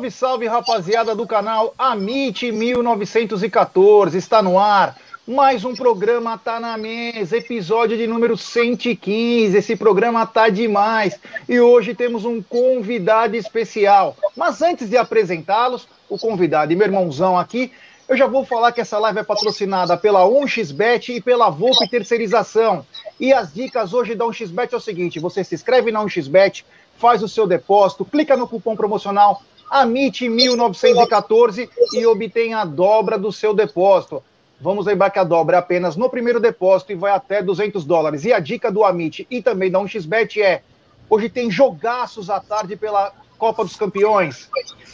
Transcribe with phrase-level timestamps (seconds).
[0.00, 4.16] Salve, salve, rapaziada do canal Amit 1914.
[4.16, 9.54] Está no ar mais um programa tá na mesa, episódio de número 115.
[9.54, 14.16] Esse programa tá demais e hoje temos um convidado especial.
[14.34, 17.70] Mas antes de apresentá-los, o convidado e meu irmãozão aqui,
[18.08, 22.86] eu já vou falar que essa live é patrocinada pela 1xBet e pela Volpe Terceirização.
[23.18, 26.64] E as dicas hoje da 1xBet é o seguinte: você se inscreve na 1xBet,
[26.96, 33.54] faz o seu depósito, clica no cupom promocional AMIT1914 e obtém a dobra do seu
[33.54, 34.22] depósito.
[34.60, 38.24] Vamos lembrar que a dobra é apenas no primeiro depósito e vai até 200 dólares.
[38.24, 40.62] E a dica do Amit e também da 1xBet é:
[41.08, 44.50] hoje tem jogaços à tarde pela Copa dos Campeões.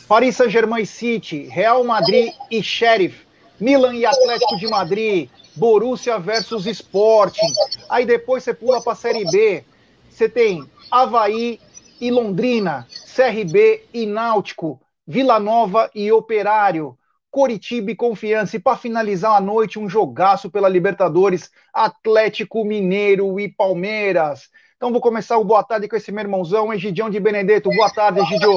[0.07, 3.27] Paris Saint-Germain City, Real Madrid e Sheriff,
[3.59, 7.53] Milan e Atlético de Madrid, Borussia versus Sporting.
[7.89, 9.65] Aí depois você pula para a Série B.
[10.09, 11.59] Você tem Havaí
[12.01, 12.87] e Londrina,
[13.17, 16.99] CRB e Náutico, Vila Nova e Operário.
[17.31, 18.57] Coritiba e Confiança.
[18.57, 24.49] E para finalizar a noite, um jogaço pela Libertadores, Atlético Mineiro e Palmeiras.
[24.77, 27.71] Então vou começar o boa tarde com esse meu irmãozão, Egidião de Benedetto.
[27.71, 28.57] Boa tarde, Egidio.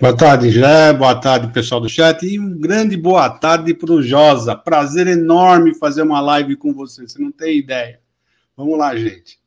[0.00, 0.92] Boa tarde, Jé.
[0.92, 2.24] Boa tarde, pessoal do chat.
[2.24, 4.56] E um grande boa tarde para o Josa.
[4.56, 7.02] Prazer enorme fazer uma live com você.
[7.02, 8.00] Você não tem ideia.
[8.56, 9.39] Vamos lá, gente.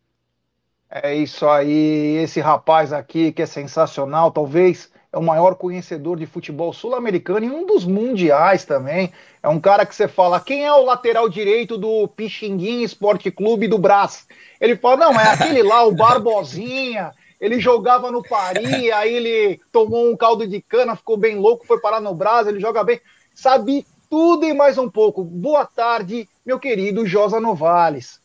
[0.95, 2.17] É isso aí.
[2.17, 7.49] Esse rapaz aqui que é sensacional, talvez é o maior conhecedor de futebol sul-americano e
[7.49, 9.11] um dos mundiais também.
[9.41, 13.67] É um cara que você fala, quem é o lateral direito do Pixinguinha Esporte Clube
[13.67, 14.27] do Brás?
[14.61, 17.11] Ele fala, não, é aquele lá, o Barbosinha.
[17.41, 21.81] Ele jogava no Paris, aí ele tomou um caldo de cana, ficou bem louco, foi
[21.81, 23.01] parar no Brás, ele joga bem.
[23.33, 25.23] Sabe tudo e mais um pouco.
[25.23, 28.22] Boa tarde, meu querido Josa Novales.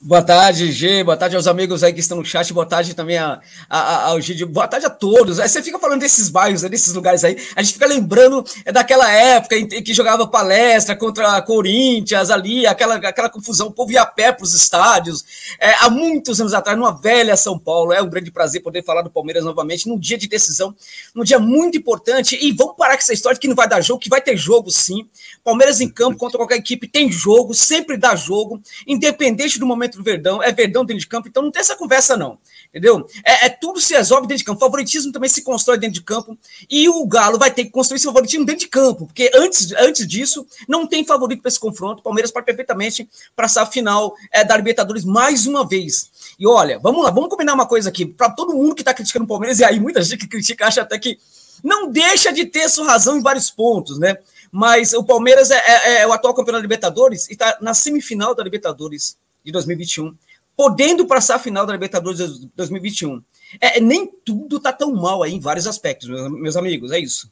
[0.00, 1.02] Boa tarde, G.
[1.02, 2.52] Boa tarde aos amigos aí que estão no chat.
[2.52, 4.44] Boa tarde também a, a, a, ao G.
[4.44, 5.40] Boa tarde a todos.
[5.40, 7.36] Aí você fica falando desses bairros, né, desses lugares aí.
[7.56, 12.94] A gente fica lembrando é daquela época em, que jogava palestra contra Corinthians ali, aquela,
[12.94, 13.66] aquela confusão.
[13.66, 15.56] O povo ia a pé para os estádios.
[15.58, 17.92] É, há muitos anos atrás, numa velha São Paulo.
[17.92, 20.76] É um grande prazer poder falar do Palmeiras novamente, num dia de decisão,
[21.12, 22.38] num dia muito importante.
[22.40, 24.70] E vamos parar com essa história que não vai dar jogo, que vai ter jogo
[24.70, 25.08] sim.
[25.42, 30.04] Palmeiras em campo contra qualquer equipe tem jogo, sempre dá jogo, independente do momento do
[30.04, 32.38] Verdão, é Verdão dentro de campo, então não tem essa conversa, não.
[32.68, 33.06] Entendeu?
[33.24, 34.60] É, é, tudo se resolve dentro de campo.
[34.60, 36.36] Favoritismo também se constrói dentro de campo.
[36.68, 40.06] E o Galo vai ter que construir esse favoritismo dentro de campo, porque antes, antes
[40.06, 42.00] disso, não tem favorito para esse confronto.
[42.00, 46.10] O Palmeiras pode perfeitamente passar a final é, da Libertadores mais uma vez.
[46.38, 48.04] E olha, vamos lá, vamos combinar uma coisa aqui.
[48.04, 50.82] Para todo mundo que está criticando o Palmeiras, e aí muita gente que critica acha
[50.82, 51.18] até que
[51.62, 54.18] não deixa de ter sua razão em vários pontos, né?
[54.50, 58.34] Mas o Palmeiras é, é, é o atual campeão da Libertadores e está na semifinal
[58.34, 60.16] da Libertadores de 2021,
[60.56, 63.22] podendo passar a final da Libertadores de 2021.
[63.60, 67.30] É, nem tudo tá tão mal aí em vários aspectos, meus, meus amigos, é isso.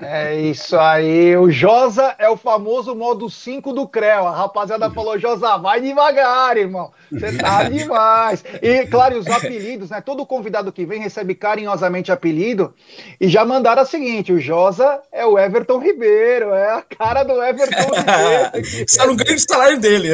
[0.00, 1.36] É isso aí.
[1.36, 4.26] O Josa é o famoso modo 5 do Creu.
[4.26, 6.92] A rapaziada falou: Josa, vai devagar, irmão.
[7.10, 8.44] Você tá demais.
[8.62, 10.00] E, claro, os apelidos, né?
[10.00, 12.74] Todo convidado que vem recebe carinhosamente apelido.
[13.20, 16.52] E já mandaram o seguinte: o Josa é o Everton Ribeiro.
[16.54, 18.88] É a cara do Everton Ribeiro.
[18.88, 20.10] Só não ganha o salário dele.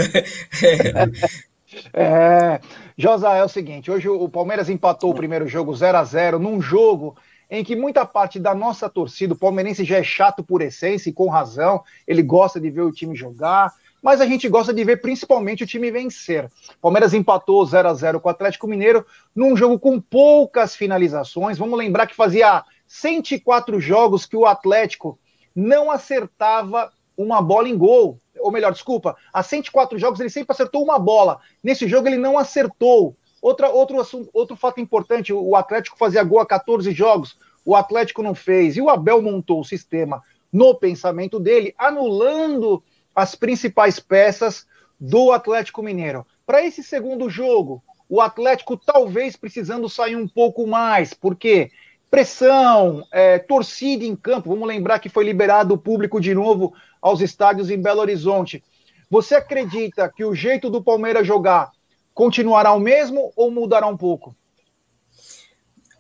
[1.92, 2.60] é.
[2.96, 6.60] Josa, é o seguinte: hoje o Palmeiras empatou o primeiro jogo 0 a 0 num
[6.60, 7.16] jogo
[7.50, 11.12] em que muita parte da nossa torcida, o palmeirense já é chato por essência e
[11.12, 13.72] com razão, ele gosta de ver o time jogar.
[14.02, 16.50] mas a gente gosta de ver principalmente o time vencer.
[16.80, 21.56] Palmeiras empatou 0 a 0 com o Atlético Mineiro num jogo com poucas finalizações.
[21.56, 25.18] Vamos lembrar que fazia 104 jogos que o Atlético
[25.54, 28.18] não acertava uma bola em gol.
[28.40, 31.38] Ou melhor, desculpa, há 104 jogos ele sempre acertou uma bola.
[31.62, 33.16] Nesse jogo ele não acertou.
[33.42, 38.22] Outra, outro, assunto, outro fato importante: o Atlético fazia gol a 14 jogos, o Atlético
[38.22, 38.76] não fez.
[38.76, 40.22] E o Abel montou o sistema
[40.52, 42.82] no pensamento dele, anulando
[43.14, 44.64] as principais peças
[45.00, 46.24] do Atlético Mineiro.
[46.46, 51.70] Para esse segundo jogo, o Atlético talvez precisando sair um pouco mais, porque
[52.10, 54.50] pressão, é, torcida em campo.
[54.50, 58.62] Vamos lembrar que foi liberado o público de novo aos estádios em Belo Horizonte.
[59.10, 61.72] Você acredita que o jeito do Palmeiras jogar
[62.14, 64.34] continuará o mesmo ou mudará um pouco?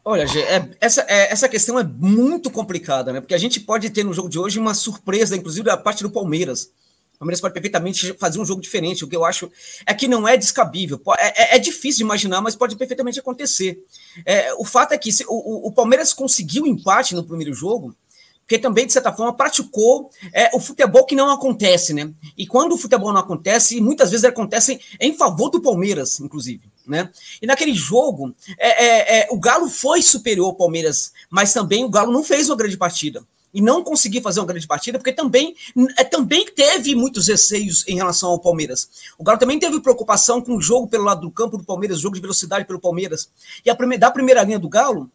[0.04, 3.20] Olha, Gê, é, essa, é, essa questão é muito complicada, né?
[3.20, 6.10] Porque a gente pode ter no jogo de hoje uma surpresa, inclusive da parte do
[6.10, 6.72] Palmeiras.
[7.14, 9.04] O Palmeiras pode perfeitamente fazer um jogo diferente.
[9.04, 9.48] O que eu acho
[9.86, 11.00] é que não é descabível.
[11.18, 13.78] É, é, é difícil de imaginar, mas pode perfeitamente acontecer.
[14.26, 17.94] É, o fato é que se, o, o Palmeiras conseguiu empate no primeiro jogo,
[18.42, 22.12] porque também, de certa forma, praticou é, o futebol que não acontece, né?
[22.36, 26.70] E quando o futebol não acontece, muitas vezes acontece em favor do Palmeiras, inclusive.
[26.86, 27.08] Né?
[27.40, 31.88] E naquele jogo, é, é, é, o Galo foi superior ao Palmeiras, mas também o
[31.88, 33.24] Galo não fez uma grande partida.
[33.54, 35.54] E não conseguiu fazer uma grande partida, porque também,
[35.98, 38.88] é, também teve muitos receios em relação ao Palmeiras.
[39.18, 42.14] O Galo também teve preocupação com o jogo pelo lado do campo do Palmeiras, jogo
[42.14, 43.30] de velocidade pelo Palmeiras.
[43.64, 45.10] E a da primeira linha do Galo,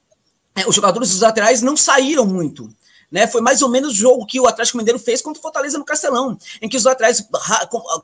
[0.56, 2.70] é, os jogadores dos laterais não saíram muito.
[3.10, 5.78] Né, foi mais ou menos o jogo que o Atlético Mineiro fez contra o Fortaleza
[5.78, 7.26] no Castelão, em que os laterais,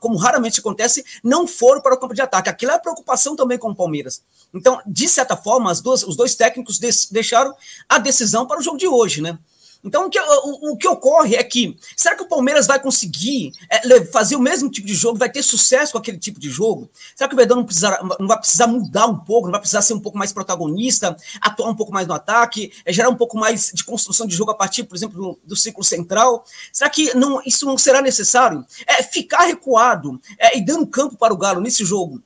[0.00, 2.48] como raramente acontece, não foram para o campo de ataque.
[2.48, 4.22] Aquilo é a preocupação também com o Palmeiras.
[4.54, 6.78] Então, de certa forma, duas, os dois técnicos
[7.10, 7.54] deixaram
[7.86, 9.38] a decisão para o jogo de hoje, né?
[9.84, 13.52] Então, o que, o, o que ocorre é que, será que o Palmeiras vai conseguir
[13.68, 16.88] é, fazer o mesmo tipo de jogo, vai ter sucesso com aquele tipo de jogo?
[17.14, 19.82] Será que o Verdão não, precisa, não vai precisar mudar um pouco, não vai precisar
[19.82, 23.36] ser um pouco mais protagonista, atuar um pouco mais no ataque, é, gerar um pouco
[23.36, 26.44] mais de construção de jogo a partir, por exemplo, do, do ciclo central?
[26.72, 28.64] Será que não, isso não será necessário?
[28.86, 32.22] É, ficar recuado é, e dando campo para o Galo nesse jogo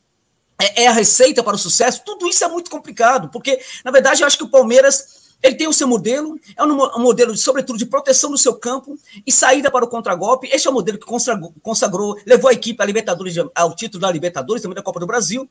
[0.60, 2.02] é, é a receita para o sucesso?
[2.04, 5.68] Tudo isso é muito complicado, porque, na verdade, eu acho que o Palmeiras ele tem
[5.68, 9.84] o seu modelo, é um modelo, sobretudo, de proteção do seu campo e saída para
[9.84, 10.48] o contragolpe.
[10.50, 14.10] Este é o modelo que consagrou, consagrou levou a equipe à Libertadores, ao título da
[14.10, 15.48] Libertadores, também da Copa do Brasil.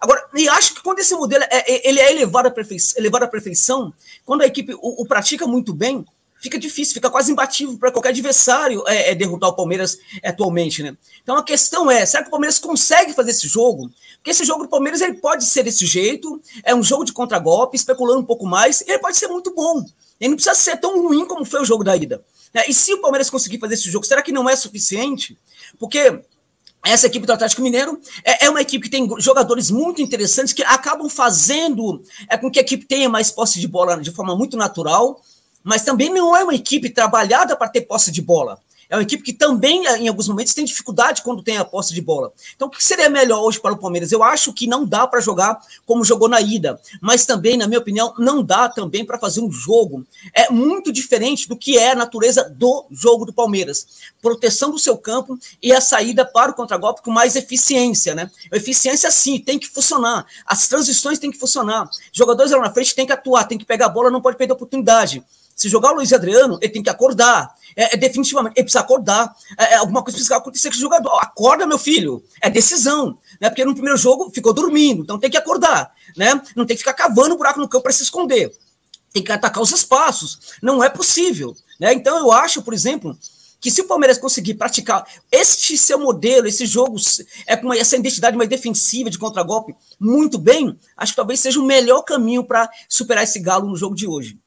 [0.00, 3.24] Agora, e acho que quando esse modelo é, é ele é elevado à, perfeição, elevado
[3.24, 3.92] à perfeição,
[4.24, 6.04] quando a equipe o, o pratica muito bem,
[6.42, 10.96] fica difícil, fica quase imbatível para qualquer adversário é, é, derrotar o Palmeiras atualmente, né?
[11.22, 13.90] Então a questão é, será que o Palmeiras consegue fazer esse jogo?
[14.22, 17.76] Porque esse jogo do Palmeiras ele pode ser desse jeito, é um jogo de contragolpe,
[17.76, 19.84] especulando um pouco mais, ele pode ser muito bom.
[20.20, 22.22] Ele não precisa ser tão ruim como foi o jogo da ida.
[22.54, 22.62] Né?
[22.68, 25.36] E se o Palmeiras conseguir fazer esse jogo, será que não é suficiente?
[25.76, 26.20] Porque
[26.86, 30.62] essa equipe do Atlético Mineiro é, é, uma equipe que tem jogadores muito interessantes que
[30.62, 34.56] acabam fazendo é, com que a equipe tenha mais posse de bola de forma muito
[34.56, 35.20] natural
[35.62, 38.58] mas também não é uma equipe trabalhada para ter posse de bola.
[38.92, 42.02] É uma equipe que também, em alguns momentos, tem dificuldade quando tem a posse de
[42.02, 42.30] bola.
[42.54, 44.12] Então, o que seria melhor hoje para o Palmeiras?
[44.12, 47.80] Eu acho que não dá para jogar como jogou na ida, mas também, na minha
[47.80, 50.04] opinião, não dá também para fazer um jogo
[50.34, 53.86] é muito diferente do que é a natureza do jogo do Palmeiras.
[54.20, 58.30] Proteção do seu campo e a saída para o contragolpe com mais eficiência, né?
[58.52, 60.26] Eficiência, sim, tem que funcionar.
[60.44, 61.88] As transições têm que funcionar.
[62.12, 64.52] Jogadores lá na frente têm que atuar, tem que pegar a bola, não pode perder
[64.52, 65.24] a oportunidade.
[65.56, 67.54] Se jogar o Luiz Adriano, ele tem que acordar.
[67.76, 69.34] É, é definitivamente, ele precisa acordar.
[69.58, 71.18] É, é, alguma coisa precisa acontecer com o jogador.
[71.18, 72.22] Acorda, meu filho.
[72.40, 73.18] É decisão.
[73.40, 73.48] Né?
[73.48, 75.92] Porque no primeiro jogo ficou dormindo, então tem que acordar.
[76.16, 76.40] Né?
[76.54, 78.52] Não tem que ficar cavando buraco no campo para se esconder.
[79.12, 80.56] Tem que atacar os espaços.
[80.62, 81.54] Não é possível.
[81.78, 81.92] Né?
[81.92, 83.16] Então eu acho, por exemplo,
[83.62, 86.96] que se o Palmeiras conseguir praticar este seu modelo, esse jogo,
[87.46, 91.64] é com essa identidade mais defensiva de contragolpe muito bem, acho que talvez seja o
[91.64, 94.41] melhor caminho para superar esse galo no jogo de hoje.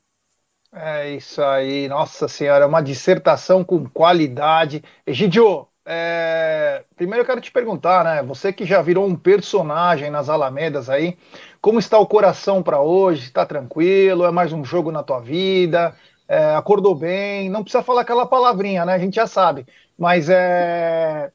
[0.77, 4.83] É isso aí, nossa senhora, uma dissertação com qualidade.
[5.07, 6.83] Egidio, é...
[6.97, 8.21] primeiro eu quero te perguntar, né?
[8.23, 11.17] Você que já virou um personagem nas Alamedas aí,
[11.61, 13.23] como está o coração para hoje?
[13.23, 14.25] Está tranquilo?
[14.25, 15.95] É mais um jogo na tua vida?
[16.27, 16.55] É...
[16.55, 17.49] acordou bem?
[17.49, 18.95] Não precisa falar aquela palavrinha, né?
[18.95, 19.65] A gente já sabe,
[19.97, 21.31] mas é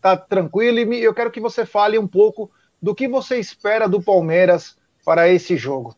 [0.00, 4.02] tá tranquilo e eu quero que você fale um pouco do que você espera do
[4.02, 5.96] Palmeiras para esse jogo.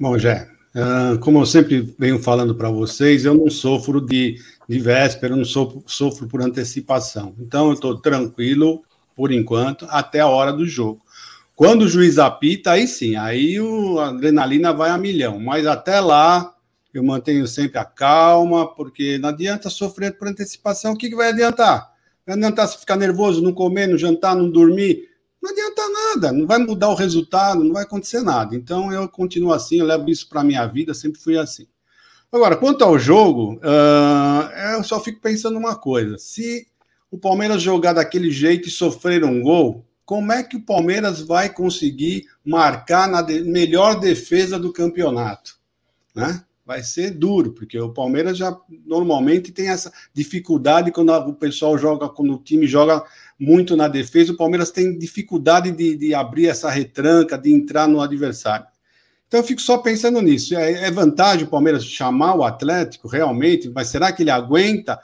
[0.00, 4.78] Bom, Jé, Uh, como eu sempre venho falando para vocês, eu não sofro de, de
[4.80, 7.34] véspera, eu não sofro, sofro por antecipação.
[7.38, 8.82] Então, eu estou tranquilo,
[9.14, 11.00] por enquanto, até a hora do jogo.
[11.54, 15.38] Quando o juiz apita, aí sim, aí o, a adrenalina vai a milhão.
[15.38, 16.52] Mas até lá,
[16.92, 20.92] eu mantenho sempre a calma, porque não adianta sofrer por antecipação.
[20.92, 21.92] O que, que vai adiantar?
[22.26, 25.08] Não adianta ficar nervoso, não comer, não jantar, não dormir.
[25.44, 28.56] Não adianta nada, não vai mudar o resultado, não vai acontecer nada.
[28.56, 31.66] Então eu continuo assim, eu levo isso para a minha vida, sempre fui assim.
[32.32, 36.66] Agora, quanto ao jogo, uh, eu só fico pensando uma coisa: se
[37.10, 41.50] o Palmeiras jogar daquele jeito e sofrer um gol, como é que o Palmeiras vai
[41.50, 45.58] conseguir marcar na de melhor defesa do campeonato?
[46.14, 46.42] Né?
[46.64, 52.08] Vai ser duro, porque o Palmeiras já normalmente tem essa dificuldade quando o pessoal joga,
[52.08, 53.04] quando o time joga
[53.38, 58.00] muito na defesa, o Palmeiras tem dificuldade de, de abrir essa retranca, de entrar no
[58.00, 58.66] adversário.
[59.26, 60.56] Então eu fico só pensando nisso.
[60.56, 65.00] É, é vantagem o Palmeiras chamar o Atlético realmente, mas será que ele aguenta?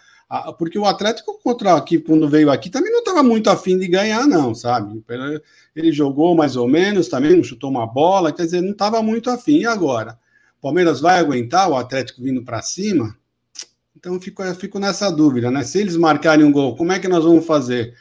[0.57, 4.29] Porque o Atlético contra aqui, quando veio aqui, também não estava muito afim de ganhar,
[4.29, 5.03] não, sabe?
[5.75, 9.29] Ele jogou mais ou menos, também não chutou uma bola, quer dizer, não estava muito
[9.29, 9.59] afim.
[9.59, 10.17] E agora?
[10.59, 13.17] O Palmeiras vai aguentar o Atlético vindo para cima?
[13.97, 15.65] Então eu fico, eu fico nessa dúvida, né?
[15.65, 17.95] Se eles marcarem um gol, como é que nós vamos fazer?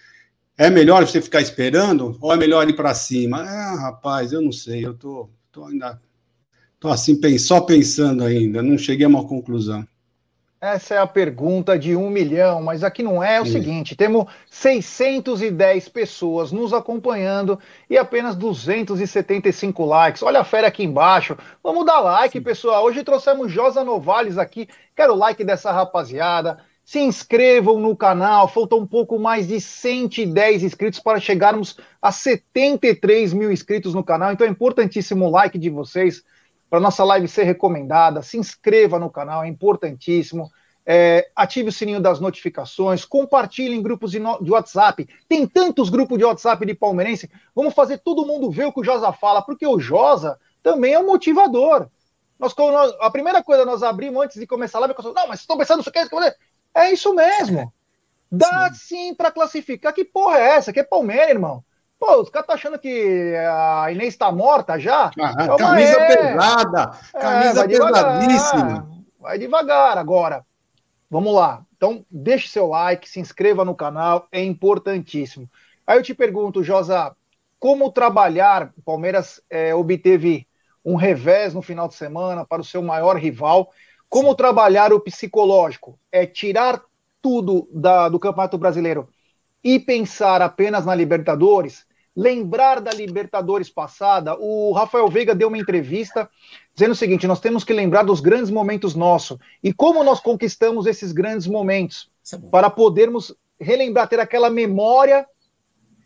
[0.59, 3.49] É melhor você ficar esperando ou é melhor ir para cima?
[3.49, 5.97] É, rapaz, eu não sei, eu tô, tô ainda
[6.77, 9.87] tô assim só pensando ainda, não cheguei a uma conclusão.
[10.59, 13.53] Essa é a pergunta de um milhão, mas aqui não é, é o Sim.
[13.53, 17.57] seguinte: temos 610 pessoas nos acompanhando
[17.89, 20.21] e apenas 275 likes.
[20.21, 21.37] Olha a fera aqui embaixo.
[21.63, 22.43] Vamos dar like, Sim.
[22.43, 22.83] pessoal.
[22.83, 24.67] Hoje trouxemos Josa Novales aqui.
[24.93, 26.57] Quero o like dessa rapaziada.
[26.89, 28.47] Se inscrevam no canal.
[28.47, 34.31] Faltam um pouco mais de 110 inscritos para chegarmos a 73 mil inscritos no canal.
[34.31, 36.23] Então é importantíssimo o like de vocês
[36.67, 38.23] para nossa live ser recomendada.
[38.23, 40.49] Se inscreva no canal, é importantíssimo.
[40.83, 45.07] É, ative o sininho das notificações, compartilhe em grupos de, no, de, WhatsApp.
[45.27, 47.29] Tem tantos grupos de WhatsApp de palmeirense.
[47.53, 50.99] Vamos fazer todo mundo ver o que o Josa fala, porque o Josa também é
[50.99, 51.87] um motivador.
[52.39, 55.41] Nós, nós, a primeira coisa nós abrimos antes de começar a live, eu não, mas
[55.41, 55.99] estão pensando isso que
[56.85, 57.71] é isso mesmo.
[58.31, 59.93] Dá sim, para classificar.
[59.93, 60.71] Que porra é essa?
[60.71, 61.63] Que é Palmeiras, irmão.
[61.99, 65.11] Pô, os caras estão achando que a Inês está morta já?
[65.19, 66.15] Ah, camisa é.
[66.15, 68.89] pesada, é, camisa é, pesadíssima.
[69.19, 70.45] Vai devagar agora.
[71.09, 71.65] Vamos lá.
[71.75, 75.49] Então, deixe seu like, se inscreva no canal, é importantíssimo.
[75.85, 77.15] Aí eu te pergunto, Josa,
[77.59, 78.71] como trabalhar?
[78.77, 80.47] O Palmeiras é, obteve
[80.85, 83.71] um revés no final de semana para o seu maior rival.
[84.09, 85.99] Como trabalhar o psicológico?
[86.11, 86.81] É tirar
[87.21, 89.07] tudo da, do Campeonato Brasileiro
[89.63, 91.87] e pensar apenas na Libertadores?
[92.19, 94.35] lembrar da Libertadores passada.
[94.37, 96.29] O Rafael Veiga deu uma entrevista
[96.73, 100.85] dizendo o seguinte: nós temos que lembrar dos grandes momentos nossos e como nós conquistamos
[100.85, 105.25] esses grandes momentos é para podermos relembrar, ter aquela memória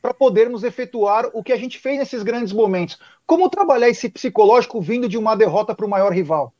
[0.01, 2.99] para podermos efetuar o que a gente fez nesses grandes momentos.
[3.25, 6.53] Como trabalhar esse psicológico vindo de uma derrota para o maior rival?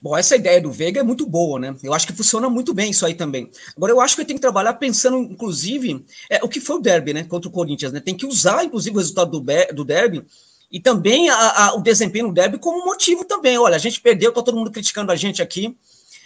[0.00, 1.74] Bom, essa ideia do Veiga é muito boa, né?
[1.82, 3.50] Eu acho que funciona muito bem isso aí também.
[3.76, 7.12] Agora, eu acho que tem que trabalhar pensando, inclusive, é, o que foi o derby,
[7.12, 7.24] né?
[7.24, 8.00] Contra o Corinthians, né?
[8.00, 10.24] Tem que usar, inclusive, o resultado do, do derby
[10.70, 13.58] e também a, a, o desempenho do derby como motivo também.
[13.58, 15.76] Olha, a gente perdeu, tá todo mundo criticando a gente aqui.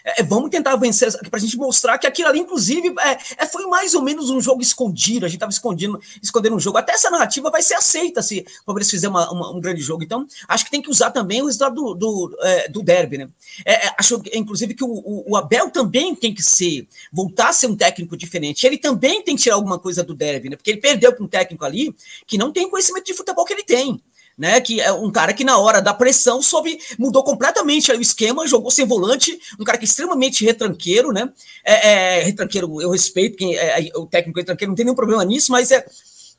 [0.05, 3.47] É, é, vamos tentar vencer para a gente mostrar que aquilo ali, inclusive, é, é,
[3.47, 5.25] foi mais ou menos um jogo escondido.
[5.25, 6.77] A gente estava escondendo, escondendo um jogo.
[6.77, 10.05] Até essa narrativa vai ser aceita se o Palmeiras fizer uma, uma, um grande jogo.
[10.05, 13.29] Então, acho que tem que usar também o resultado do, do, é, do derby, né?
[13.65, 17.67] É, acho, inclusive, que o, o, o, Abel também tem que ser, voltar a ser
[17.69, 18.67] um técnico diferente.
[18.67, 20.57] Ele também tem que tirar alguma coisa do derby, né?
[20.57, 21.95] Porque ele perdeu para um técnico ali
[22.27, 24.01] que não tem conhecimento de futebol que ele tem
[24.37, 24.61] né?
[24.61, 28.71] Que é um cara que na hora da pressão soube, mudou completamente o esquema, jogou
[28.71, 31.31] sem volante, um cara que é extremamente retranqueiro, né?
[31.65, 35.53] É, é retranqueiro, eu respeito quem é, o técnico retranqueiro, não tem nenhum problema nisso,
[35.53, 35.85] mas é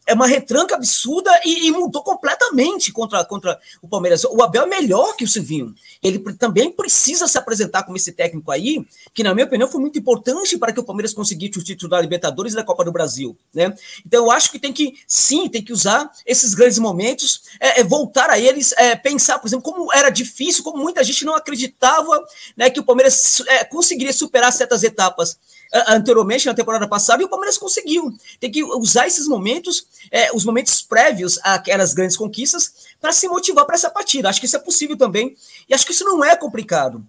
[0.05, 4.23] é uma retranca absurda e, e, mudou completamente contra, contra o Palmeiras.
[4.23, 5.73] O Abel é melhor que o Silvinho.
[6.01, 9.97] Ele também precisa se apresentar como esse técnico aí, que, na minha opinião, foi muito
[9.97, 13.35] importante para que o Palmeiras conseguisse o título da Libertadores e da Copa do Brasil.
[13.53, 13.75] Né?
[14.05, 17.83] Então, eu acho que tem que, sim, tem que usar esses grandes momentos, é, é
[17.83, 22.23] voltar a eles, é, pensar, por exemplo, como era difícil, como muita gente não acreditava
[22.55, 25.37] né, que o Palmeiras é, conseguiria superar certas etapas
[25.87, 28.13] anteriormente, na temporada passada, e o Palmeiras conseguiu.
[28.39, 33.65] Tem que usar esses momentos, é, os momentos prévios àquelas grandes conquistas, para se motivar
[33.65, 34.29] para essa partida.
[34.29, 35.35] Acho que isso é possível também,
[35.67, 37.05] e acho que isso não é complicado.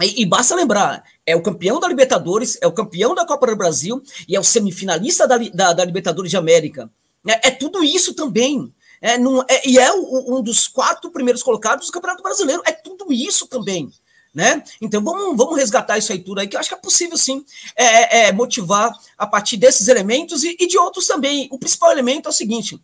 [0.00, 3.56] E, e, basta lembrar, é o campeão da Libertadores, é o campeão da Copa do
[3.56, 6.88] Brasil e é o semifinalista da, da, da Libertadores de América.
[7.26, 8.72] É, é, tudo isso também.
[9.00, 12.62] É, não, é, e é o, um dos quatro primeiros colocados do Campeonato Brasileiro.
[12.64, 13.92] É tudo isso também
[14.38, 14.62] né?
[14.80, 17.44] Então vamos, vamos resgatar isso aí tudo aí, que eu acho que é possível sim
[17.74, 21.48] é, é, é, motivar a partir desses elementos e, e, de outros também.
[21.50, 22.80] O principal elemento é o seguinte: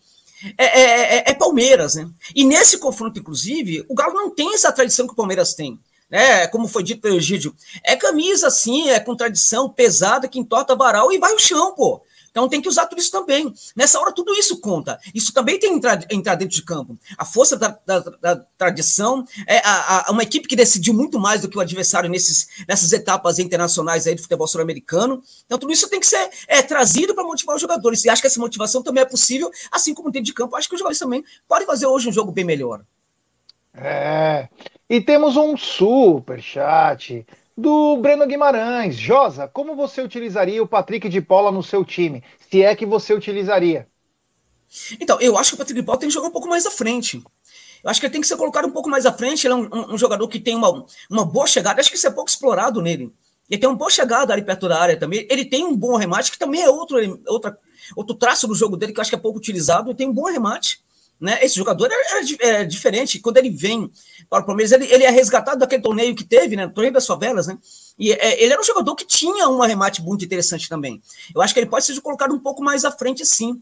[0.58, 2.10] é, é, é, é, Palmeiras, né?
[2.34, 5.78] E nesse confronto, inclusive, o Galo não tem essa tradição que o Palmeiras tem.
[6.10, 6.48] Né?
[6.48, 11.12] Como foi dito pelo Egídio, é camisa assim, é com tradição pesada que entorta varal
[11.12, 12.02] e vai o chão, pô.
[12.34, 13.54] Então tem que usar tudo isso também.
[13.76, 14.98] Nessa hora, tudo isso conta.
[15.14, 16.98] Isso também tem que entrar, entrar dentro de campo.
[17.16, 21.42] A força da, da, da tradição, é a, a, uma equipe que decidiu muito mais
[21.42, 25.22] do que o adversário nesses, nessas etapas internacionais aí do futebol sul-americano.
[25.46, 28.04] Então, tudo isso tem que ser é, trazido para motivar os jogadores.
[28.04, 30.56] E acho que essa motivação também é possível, assim como dentro de campo.
[30.56, 32.82] Acho que os jogadores também podem fazer hoje um jogo bem melhor.
[33.72, 34.48] É.
[34.90, 37.24] E temos um super chat
[37.56, 38.96] do Breno Guimarães.
[38.96, 42.22] Josa, como você utilizaria o Patrick de Paula no seu time?
[42.50, 43.88] Se é que você utilizaria.
[45.00, 46.70] Então, eu acho que o Patrick de Paula tem que jogar um pouco mais à
[46.70, 47.22] frente.
[47.82, 49.46] Eu acho que ele tem que ser colocado um pouco mais à frente.
[49.46, 51.80] Ele é um, um, um jogador que tem uma, uma boa chegada.
[51.80, 53.12] Acho que isso é pouco explorado nele.
[53.48, 55.26] Ele tem uma boa chegada ali perto da área também.
[55.30, 56.96] Ele tem um bom remate, que também é outro,
[57.26, 57.58] outra,
[57.94, 59.90] outro traço do jogo dele que eu acho que é pouco utilizado.
[59.90, 60.83] Ele tem um bom remate.
[61.24, 61.38] Né?
[61.40, 61.88] Esse jogador
[62.40, 63.18] é, diferente.
[63.18, 63.90] Quando ele vem
[64.28, 66.68] para o Palmeiras, ele, ele é resgatado daquele torneio que teve, né?
[66.68, 67.56] Torneio das favelas, né?
[67.98, 71.00] E é, ele era um jogador que tinha um arremate muito interessante também.
[71.34, 73.58] Eu acho que ele pode ser colocado um pouco mais à frente, sim.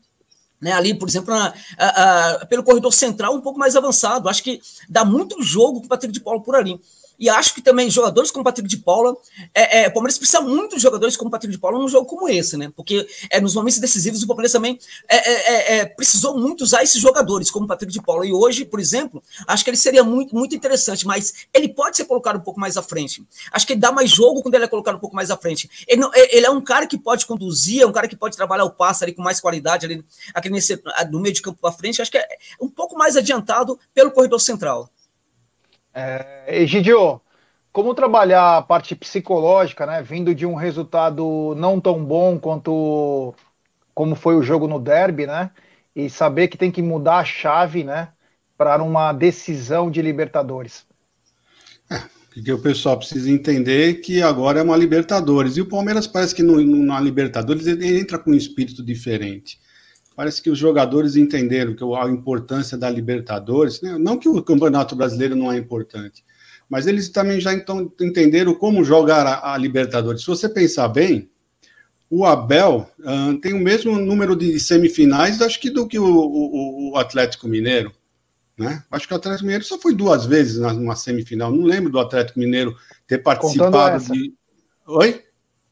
[0.60, 4.28] Né, ali, por exemplo, na, a, a, pelo corredor central, um pouco mais avançado.
[4.28, 6.80] Acho que dá muito jogo com o Patrick de Paulo por ali.
[7.18, 9.16] E acho que também jogadores como Patrick de Paula,
[9.54, 12.28] é, é, o Palmeiras precisa muito de jogadores como Patrick de Paula num jogo como
[12.28, 12.72] esse, né?
[12.74, 14.78] Porque é, nos momentos decisivos o Palmeiras também
[15.08, 18.26] é, é, é, é, precisou muito usar esses jogadores como Patrick de Paula.
[18.26, 22.04] E hoje, por exemplo, acho que ele seria muito, muito interessante, mas ele pode ser
[22.04, 23.24] colocado um pouco mais à frente.
[23.52, 25.70] Acho que ele dá mais jogo quando ele é colocado um pouco mais à frente.
[25.86, 28.64] Ele, não, ele é um cara que pode conduzir, é um cara que pode trabalhar
[28.64, 30.04] o passe ali com mais qualidade, ali,
[30.34, 32.02] aqui nesse, no meio de campo para frente.
[32.02, 32.26] Acho que é
[32.60, 34.90] um pouco mais adiantado pelo corredor central.
[35.94, 37.20] É, Egidio,
[37.72, 40.02] como trabalhar a parte psicológica, né?
[40.02, 43.34] Vindo de um resultado não tão bom quanto
[43.94, 45.50] como foi o jogo no derby, né?
[45.94, 48.08] E saber que tem que mudar a chave, né?
[48.56, 50.86] Para uma decisão de Libertadores.
[51.90, 55.56] É, porque o pessoal precisa entender que agora é uma Libertadores.
[55.56, 59.58] E o Palmeiras parece que no, na Libertadores ele entra com um espírito diferente.
[60.14, 63.96] Parece que os jogadores entenderam que a importância da Libertadores, né?
[63.98, 66.24] não que o Campeonato Brasileiro não é importante,
[66.68, 70.22] mas eles também já então entenderam como jogar a, a Libertadores.
[70.22, 71.30] Se você pensar bem,
[72.10, 76.92] o Abel uh, tem o mesmo número de semifinais, acho que do que o, o,
[76.92, 77.90] o, Atlético Mineiro.
[78.58, 78.84] Né?
[78.90, 81.50] Acho que o Atlético Mineiro só foi duas vezes numa semifinal.
[81.50, 84.34] Não lembro do Atlético Mineiro ter participado de.
[84.86, 85.22] Oi?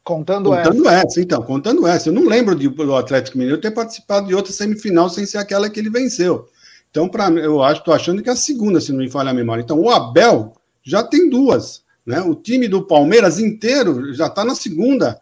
[0.03, 1.07] Contando, contando essa.
[1.07, 1.21] essa.
[1.21, 2.09] então, contando essa.
[2.09, 5.69] Eu não lembro de, do Atlético Mineiro ter participado de outra semifinal sem ser aquela
[5.69, 6.49] que ele venceu.
[6.91, 9.35] Então, para eu acho, estou achando que é a segunda, se não me falha a
[9.35, 9.63] memória.
[9.63, 11.85] Então, o Abel já tem duas.
[12.05, 12.21] Né?
[12.21, 15.21] O time do Palmeiras inteiro já está na segunda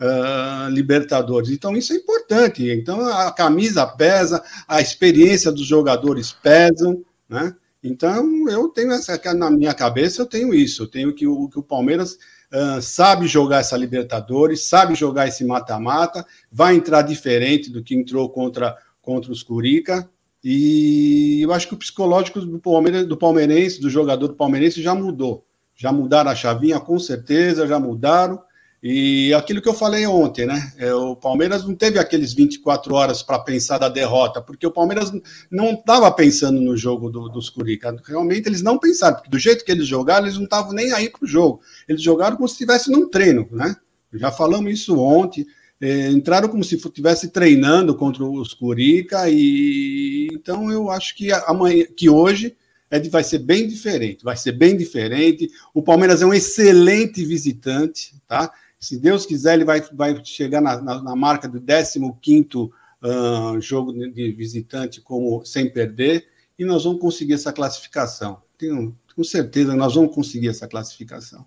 [0.00, 1.50] uh, Libertadores.
[1.50, 2.70] Então, isso é importante.
[2.70, 7.04] Então, a camisa pesa, a experiência dos jogadores pesam.
[7.28, 7.54] Né?
[7.82, 10.84] Então, eu tenho essa na minha cabeça, eu tenho isso.
[10.84, 12.16] Eu tenho que o, que o Palmeiras
[12.52, 18.28] uh, sabe jogar essa Libertadores, sabe jogar esse mata-mata, vai entrar diferente do que entrou
[18.30, 20.08] contra, contra os Curica.
[20.42, 24.94] E eu acho que o psicológico do, Palmeiras, do palmeirense, do jogador do palmeirense, já
[24.94, 25.44] mudou.
[25.76, 28.42] Já mudaram a chavinha, com certeza, já mudaram.
[28.82, 30.72] E aquilo que eu falei ontem, né?
[30.78, 35.12] É, o Palmeiras não teve aqueles 24 horas para pensar da derrota, porque o Palmeiras
[35.50, 37.94] não estava pensando no jogo do, dos Curica.
[38.06, 41.10] Realmente eles não pensaram, porque do jeito que eles jogaram, eles não estavam nem aí
[41.10, 41.60] para o jogo.
[41.86, 43.76] Eles jogaram como se estivesse num treino, né?
[44.14, 45.46] Já falamos isso ontem.
[45.78, 51.86] É, entraram como se estivesse treinando contra os Curica e então eu acho que amanhã,
[51.96, 52.54] que hoje
[52.90, 55.48] é, vai ser bem diferente, vai ser bem diferente.
[55.72, 58.52] O Palmeiras é um excelente visitante, tá?
[58.80, 63.92] Se Deus quiser, ele vai, vai chegar na, na, na marca do 15 uh, jogo
[63.92, 66.26] de visitante como sem perder
[66.58, 68.42] e nós vamos conseguir essa classificação.
[68.56, 71.44] Tenho com certeza nós vamos conseguir essa classificação.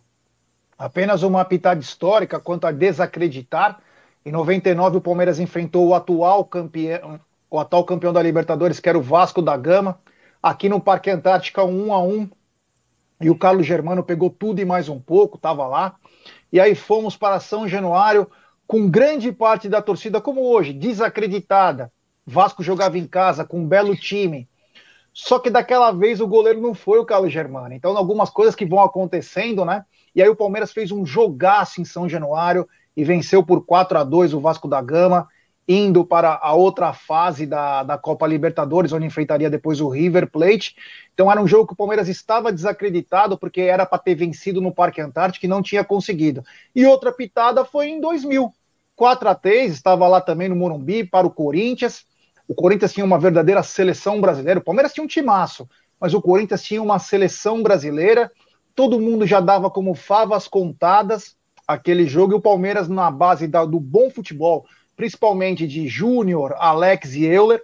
[0.78, 3.82] Apenas uma pitada histórica quanto a desacreditar
[4.26, 7.20] em 99, o Palmeiras enfrentou o atual campeão,
[7.50, 10.00] o atual campeão da Libertadores, que era o Vasco da Gama,
[10.42, 12.30] aqui no Parque Antártica, um a um.
[13.20, 15.96] E o Carlos Germano pegou tudo e mais um pouco, estava lá.
[16.54, 18.30] E aí fomos para São Januário,
[18.68, 21.92] com grande parte da torcida, como hoje, desacreditada.
[22.24, 24.48] Vasco jogava em casa com um belo time.
[25.12, 27.74] Só que daquela vez o goleiro não foi o Carlos Germano.
[27.74, 29.84] Então, algumas coisas que vão acontecendo, né?
[30.16, 34.04] E aí o Palmeiras fez um jogaço em São Januário e venceu por 4 a
[34.04, 35.28] 2 o Vasco da Gama,
[35.68, 40.76] indo para a outra fase da, da Copa Libertadores, onde enfrentaria depois o River Plate.
[41.14, 44.74] Então era um jogo que o Palmeiras estava desacreditado, porque era para ter vencido no
[44.74, 46.44] Parque Antártico e não tinha conseguido.
[46.76, 48.54] E outra pitada foi em 2000.
[48.96, 52.06] 4 a 3 estava lá também no Morumbi para o Corinthians.
[52.48, 54.60] O Corinthians tinha uma verdadeira seleção brasileira.
[54.60, 55.68] O Palmeiras tinha um timaço,
[56.00, 58.32] mas o Corinthians tinha uma seleção brasileira.
[58.76, 61.36] Todo mundo já dava como favas contadas
[61.68, 67.16] aquele jogo e o Palmeiras, na base da, do bom futebol, principalmente de Júnior, Alex
[67.16, 67.64] e Euler.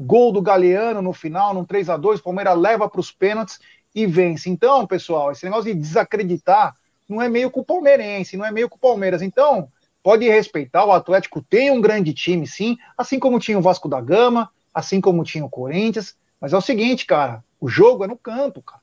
[0.00, 3.58] Gol do Galeano no final, num 3 a 2 o Palmeiras leva para os pênaltis
[3.92, 4.48] e vence.
[4.48, 6.76] Então, pessoal, esse negócio de desacreditar
[7.08, 9.22] não é meio com o palmeirense, não é meio com o Palmeiras.
[9.22, 9.68] Então,
[10.02, 14.00] pode respeitar, o Atlético tem um grande time, sim, assim como tinha o Vasco da
[14.00, 16.14] Gama, assim como tinha o Corinthians.
[16.40, 18.80] Mas é o seguinte, cara, o jogo é no campo, cara.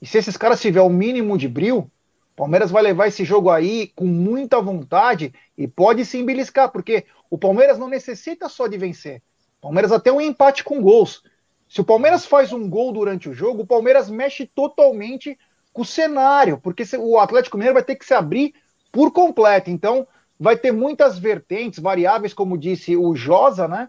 [0.00, 1.88] E se esses caras tiverem o mínimo de bril,
[2.36, 7.36] Palmeiras vai levar esse jogo aí com muita vontade e pode se embeliscar, porque o
[7.36, 9.22] Palmeiras não necessita só de vencer.
[9.58, 11.22] O Palmeiras até um empate com gols.
[11.68, 15.38] Se o Palmeiras faz um gol durante o jogo, o Palmeiras mexe totalmente
[15.72, 18.54] com o cenário, porque o Atlético Mineiro vai ter que se abrir
[18.90, 19.70] por completo.
[19.70, 20.06] Então,
[20.38, 23.88] vai ter muitas vertentes, variáveis, como disse o Josa, né?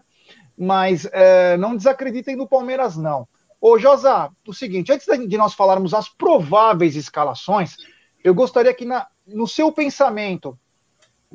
[0.56, 3.26] Mas é, não desacreditem no Palmeiras, não.
[3.60, 7.76] Ô, Josa, o seguinte, antes de nós falarmos as prováveis escalações,
[8.24, 10.58] eu gostaria que, na, no seu pensamento,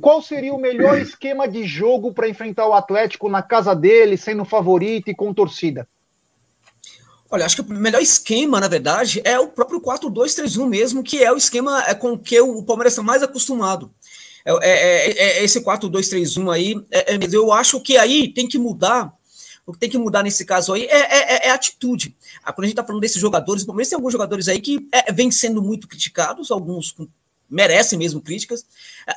[0.02, 4.43] qual seria o melhor esquema de jogo para enfrentar o Atlético na casa dele, sendo
[4.43, 5.88] favorito e com torcida?
[7.30, 11.32] Olha, acho que o melhor esquema, na verdade, é o próprio 4-2-3-1 mesmo, que é
[11.32, 13.93] o esquema é, com que o Palmeiras está mais acostumado.
[14.43, 19.13] É, é, é, é esse 4-2-3-1 aí, é, eu acho que aí tem que mudar
[19.70, 22.16] o que tem que mudar nesse caso aí é, é, é atitude.
[22.44, 24.88] Ah, quando a gente está falando desses jogadores, pelo menos tem alguns jogadores aí que
[24.92, 26.96] é, vêm sendo muito criticados, alguns
[27.48, 28.66] merecem mesmo críticas.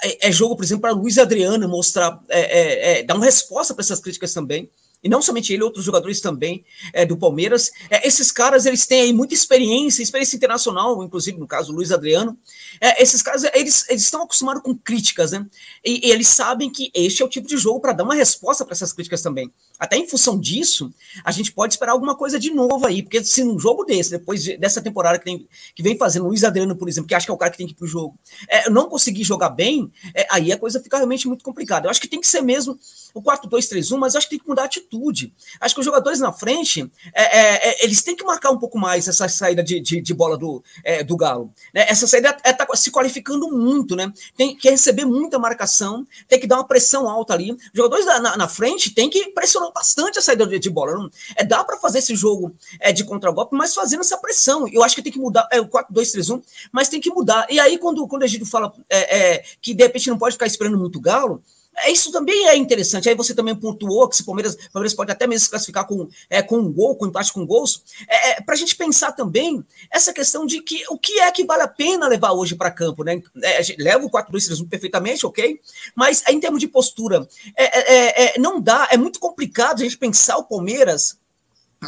[0.02, 3.82] É, é jogo, por exemplo, para Luiz Adriano mostrar, é, é, dar uma resposta para
[3.82, 4.68] essas críticas também
[5.02, 7.72] e não somente ele, outros jogadores também é, do Palmeiras.
[7.90, 12.38] É, esses caras, eles têm aí muita experiência, experiência internacional, inclusive no caso Luiz Adriano.
[12.80, 15.46] É, esses caras, eles, eles estão acostumados com críticas, né?
[15.84, 18.64] E, e eles sabem que este é o tipo de jogo para dar uma resposta
[18.64, 19.52] para essas críticas também.
[19.78, 20.92] Até em função disso,
[21.24, 24.42] a gente pode esperar alguma coisa de novo aí, porque se num jogo desse, depois
[24.42, 27.26] de, dessa temporada que, tem, que vem fazendo o Luiz Adriano, por exemplo, que acha
[27.26, 29.90] que é o cara que tem que ir pro jogo, é, não conseguir jogar bem,
[30.14, 31.86] é, aí a coisa fica realmente muito complicada.
[31.86, 32.78] Eu acho que tem que ser mesmo
[33.14, 35.32] o 4-2-3-1, mas acho que tem que mudar a atitude.
[35.60, 38.78] Acho que os jogadores na frente, é, é, é, eles têm que marcar um pouco
[38.78, 41.52] mais essa saída de, de, de bola do, é, do Galo.
[41.74, 41.84] Né?
[41.88, 44.12] Essa saída está se qualificando muito, né?
[44.36, 47.56] Tem que receber muita marcação, tem que dar uma pressão alta ali.
[47.72, 50.94] Jogadores na, na, frente têm que pressionar bastante a saída de, bola.
[50.94, 54.66] Não, é, dá para fazer esse jogo é, de contragolpe, mas fazendo essa pressão.
[54.68, 57.46] Eu acho que tem que mudar, é o 4-2-3-1, mas tem que mudar.
[57.50, 60.78] E aí, quando, quando a gente fala é, que de repente não pode ficar esperando
[60.78, 61.42] muito Galo, é,
[61.88, 63.08] isso também é interessante.
[63.08, 66.08] Aí você também pontuou que se o Palmeiras, Palmeiras pode até mesmo se classificar com,
[66.28, 67.82] é, com um gol, com um empate com gols.
[68.08, 71.44] É, é para a gente pensar também essa questão de que o que é que
[71.44, 73.22] vale a pena levar hoje para campo, né?
[73.42, 75.60] É, leva o 4-2-3-1 perfeitamente, ok?
[75.94, 79.98] Mas em termos de postura, é, é, é, não dá, é muito complicado a gente
[79.98, 81.21] pensar o Palmeiras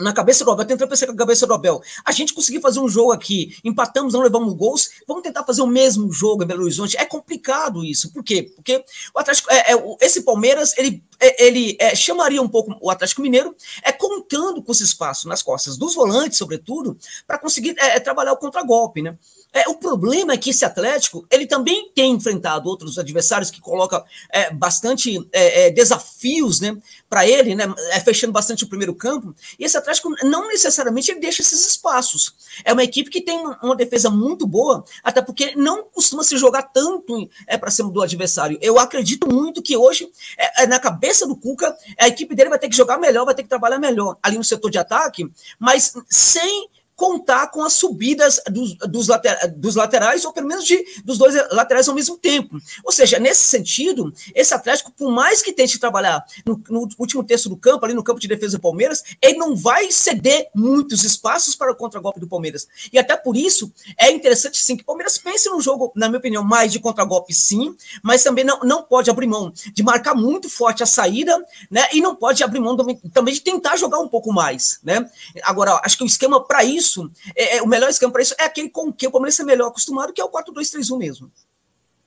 [0.00, 1.80] na cabeça do Abel, tentando pensar com a cabeça do Abel.
[2.04, 5.66] A gente conseguiu fazer um jogo aqui, empatamos, não levamos gols, vamos tentar fazer o
[5.66, 6.96] mesmo jogo em Belo Horizonte.
[6.96, 8.12] É complicado isso.
[8.12, 8.50] Por quê?
[8.54, 12.90] Porque o Atlético, é, é esse Palmeiras, ele, é, ele é, chamaria um pouco o
[12.90, 17.96] Atlético Mineiro, é contando com esse espaço nas costas dos volantes, sobretudo, para conseguir é,
[17.96, 19.16] é, trabalhar o contragolpe, né?
[19.54, 24.04] É, o problema é que esse Atlético ele também tem enfrentado outros adversários que colocam
[24.32, 26.76] é, bastante é, é desafios né,
[27.08, 29.32] para ele, né, é, fechando bastante o primeiro campo.
[29.56, 32.34] E esse Atlético não necessariamente ele deixa esses espaços.
[32.64, 36.36] É uma equipe que tem uma, uma defesa muito boa, até porque não costuma se
[36.36, 38.58] jogar tanto é, para cima do adversário.
[38.60, 42.68] Eu acredito muito que hoje, é, na cabeça do Cuca, a equipe dele vai ter
[42.68, 46.68] que jogar melhor, vai ter que trabalhar melhor ali no setor de ataque, mas sem
[46.96, 51.34] contar com as subidas dos, dos, later, dos, laterais, ou pelo menos de, dos dois
[51.50, 52.58] laterais ao mesmo tempo.
[52.84, 57.48] Ou seja, nesse sentido, esse Atlético, por mais que tente trabalhar no, no último terço
[57.48, 61.56] do campo, ali no campo de defesa do Palmeiras, ele não vai ceder muitos espaços
[61.56, 62.68] para o contragolpe do Palmeiras.
[62.92, 66.18] E até por isso, é interessante sim que o Palmeiras pense num jogo, na minha
[66.18, 70.48] opinião, mais de contragolpe sim, mas também não, não pode abrir mão de marcar muito
[70.48, 71.36] forte a saída,
[71.70, 71.88] né?
[71.92, 75.10] E não pode abrir mão também, também de tentar jogar um pouco mais, né?
[75.42, 78.34] Agora, acho que o esquema para isso isso, é, é, o melhor esquema para isso
[78.38, 81.32] é aquele com que o Palmeiras é melhor acostumado, que é o 4-2-3-1 mesmo.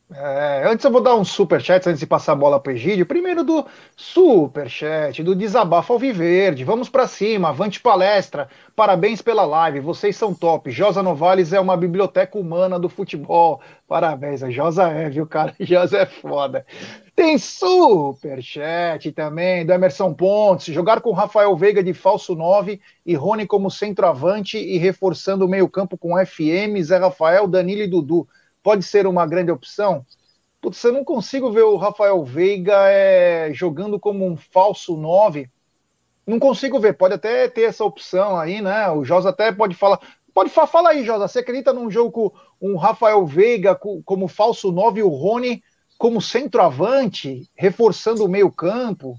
[0.10, 3.06] É, antes eu vou dar um super chat antes de passar a bola para Egídio.
[3.06, 6.64] Primeiro do super chat, do desabafo ao Viverde.
[6.64, 8.48] Vamos para cima, avante palestra.
[8.74, 10.72] Parabéns pela live, vocês são top.
[10.72, 13.60] Josa Novales é uma biblioteca humana do futebol.
[13.86, 15.54] Parabéns, a Josa é, viu, cara?
[15.60, 16.66] Josa é foda.
[17.14, 20.74] Tem super chat também do Emerson Pontes.
[20.74, 25.98] Jogar com Rafael Veiga de falso 9 e Rony como centroavante e reforçando o meio-campo
[25.98, 28.26] com FM, Zé Rafael, Danilo e Dudu
[28.68, 30.06] pode ser uma grande opção?
[30.60, 35.50] Putz, eu não consigo ver o Rafael Veiga é, jogando como um falso 9.
[36.26, 38.92] Não consigo ver, pode até ter essa opção aí, né?
[38.92, 40.02] O Josa até pode falar.
[40.34, 41.30] Pode falar fala aí, Josa.
[41.30, 45.64] Você acredita num jogo com um Rafael Veiga como falso 9 e o Rony
[45.98, 49.18] como centroavante, reforçando o meio-campo?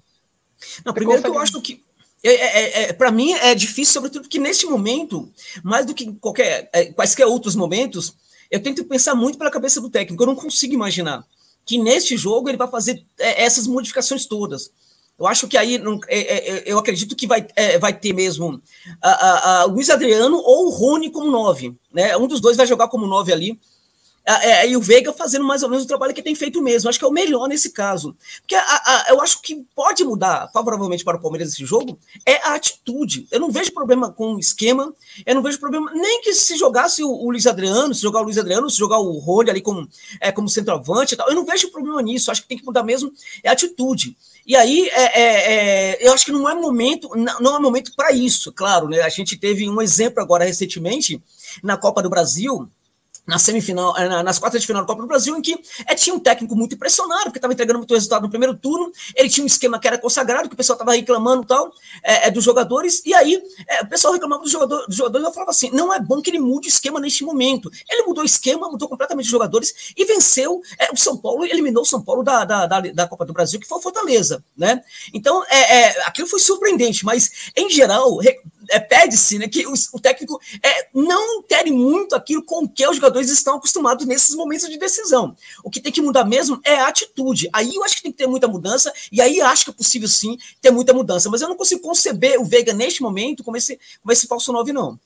[0.85, 1.33] Não, primeiro consegue...
[1.33, 1.83] que eu acho que
[2.23, 5.33] é, é, é, é para mim é difícil, sobretudo porque neste momento,
[5.65, 8.15] mais do que qualquer é, quaisquer outros momentos,
[8.51, 10.23] eu tento pensar muito pela cabeça do técnico.
[10.23, 11.25] Eu não consigo imaginar
[11.65, 14.71] que neste jogo ele vai fazer é, essas modificações todas.
[15.19, 15.99] Eu acho que aí não,
[16.65, 17.45] eu acredito que vai,
[17.81, 18.63] vai ter mesmo
[19.03, 21.75] a, a, a Luiz Adriano ou o Rony como nove.
[21.93, 22.17] Né?
[22.17, 23.59] Um dos dois vai jogar como nove ali
[24.29, 26.89] é, e o Veiga fazendo mais ou menos o trabalho que tem feito mesmo.
[26.89, 28.17] Acho que é o melhor nesse caso.
[28.41, 32.37] Porque a, a, eu acho que pode mudar favoravelmente para o Palmeiras esse jogo é
[32.47, 33.27] a atitude.
[33.31, 37.03] Eu não vejo problema com o esquema, eu não vejo problema nem que se jogasse
[37.03, 39.89] o, o Luiz Adriano, se jogar o Luiz Adriano, se jogar o Rony ali como,
[40.21, 41.29] é, como centroavante e tal.
[41.29, 42.31] Eu não vejo problema nisso.
[42.31, 43.13] Acho que tem que mudar mesmo
[43.43, 44.17] é a atitude.
[44.47, 47.11] E aí, é, é, é, eu acho que não é momento,
[47.41, 49.03] não é momento para isso, claro, né?
[49.03, 51.23] A gente teve um exemplo agora recentemente
[51.63, 52.69] na Copa do Brasil,
[53.29, 56.17] na semifinal, eh, nas quartas de final da Copa do Brasil, em que é, tinha
[56.17, 59.47] um técnico muito impressionado, porque estava entregando muito resultado no primeiro turno, ele tinha um
[59.47, 61.71] esquema que era consagrado, que o pessoal estava reclamando tal,
[62.03, 63.41] é, é, dos jogadores, e aí
[63.83, 66.41] o pessoal reclamava dos jogador, do jogadores, eu falava assim, não é bom que ele
[66.41, 67.71] mude o esquema neste momento.
[67.91, 71.87] Ele mudou o esquema, mudou completamente os jogadores e venceu o São Paulo, eliminou o
[71.87, 74.83] São Paulo da, da, da, da, Copa do Brasil, que foi o Fortaleza, né?
[75.13, 78.19] Então, é, aquilo foi surpreendente, mas, em geral,
[78.71, 82.97] é, pede-se né, que o, o técnico é, não intere muito aquilo com que os
[82.97, 85.35] jogadores estão acostumados nesses momentos de decisão.
[85.65, 87.49] O que tem que mudar mesmo é a atitude.
[87.53, 90.09] Aí eu acho que tem que ter muita mudança, e aí acho que é possível
[90.09, 91.31] sim ter muita mudança.
[91.31, 94.73] Mas eu não consigo conceber o Veiga neste momento como esse, como esse falso 9,
[94.73, 94.99] não.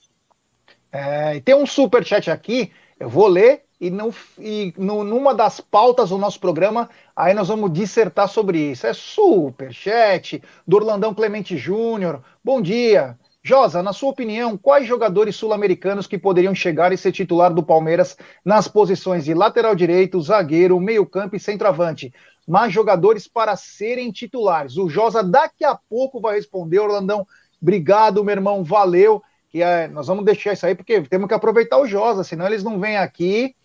[0.91, 2.71] É, tem um super chat aqui,
[3.01, 7.49] eu vou ler e, não, e no, numa das pautas do nosso programa, aí nós
[7.49, 8.87] vamos dissertar sobre isso.
[8.87, 12.23] É super chat do Orlandão Clemente Júnior.
[12.45, 13.19] Bom dia.
[13.45, 18.17] Josa, na sua opinião, quais jogadores sul-americanos que poderiam chegar e ser titular do Palmeiras
[18.45, 22.15] nas posições de lateral direito, zagueiro, meio-campo e centroavante?
[22.47, 24.77] Mas jogadores para serem titulares.
[24.77, 27.27] O Josa daqui a pouco vai responder, Orlandão.
[27.61, 29.21] Obrigado, meu irmão, valeu.
[29.51, 32.63] Que é, nós vamos deixar isso aí porque temos que aproveitar o Josa, senão eles
[32.63, 33.57] não vêm aqui.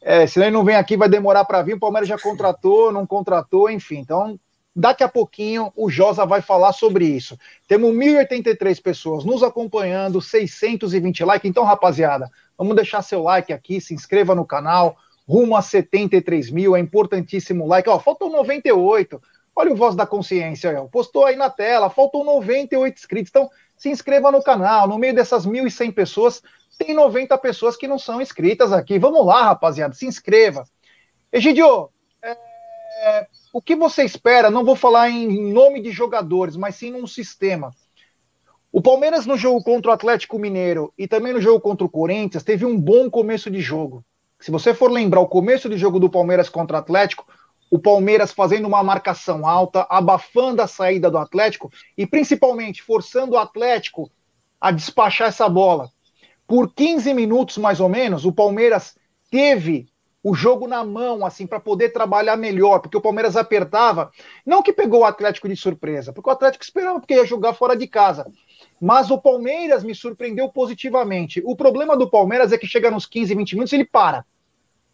[0.00, 1.74] É, senão ele não vem aqui, vai demorar para vir.
[1.74, 3.98] O Palmeiras já contratou, não contratou, enfim.
[3.98, 4.36] Então
[4.74, 7.38] Daqui a pouquinho o Josa vai falar sobre isso.
[7.68, 11.48] Temos 1.083 pessoas nos acompanhando, 620 likes.
[11.48, 14.96] Então, rapaziada, vamos deixar seu like aqui, se inscreva no canal.
[15.28, 17.88] Rumo a 73 mil, é importantíssimo like.
[17.88, 19.20] Ó, faltam 98.
[19.54, 20.86] Olha o Voz da Consciência, ó.
[20.86, 23.30] postou aí na tela, faltam 98 inscritos.
[23.30, 24.88] Então, se inscreva no canal.
[24.88, 26.42] No meio dessas 1.100 pessoas,
[26.78, 28.98] tem 90 pessoas que não são inscritas aqui.
[28.98, 30.64] Vamos lá, rapaziada, se inscreva.
[31.30, 31.90] Egidio,
[32.22, 34.50] é, o que você espera?
[34.50, 37.70] Não vou falar em nome de jogadores, mas sim num sistema.
[38.72, 42.42] O Palmeiras no jogo contra o Atlético Mineiro e também no jogo contra o Corinthians
[42.42, 44.02] teve um bom começo de jogo.
[44.40, 47.26] Se você for lembrar o começo de jogo do Palmeiras contra o Atlético,
[47.70, 53.38] o Palmeiras fazendo uma marcação alta, abafando a saída do Atlético e principalmente forçando o
[53.38, 54.10] Atlético
[54.58, 55.90] a despachar essa bola.
[56.46, 58.96] Por 15 minutos mais ou menos, o Palmeiras
[59.30, 59.91] teve
[60.22, 64.10] o jogo na mão, assim, para poder trabalhar melhor, porque o Palmeiras apertava.
[64.46, 67.76] Não que pegou o Atlético de surpresa, porque o Atlético esperava porque ia jogar fora
[67.76, 68.30] de casa.
[68.80, 71.42] Mas o Palmeiras me surpreendeu positivamente.
[71.44, 74.24] O problema do Palmeiras é que chega nos 15, 20 minutos ele para.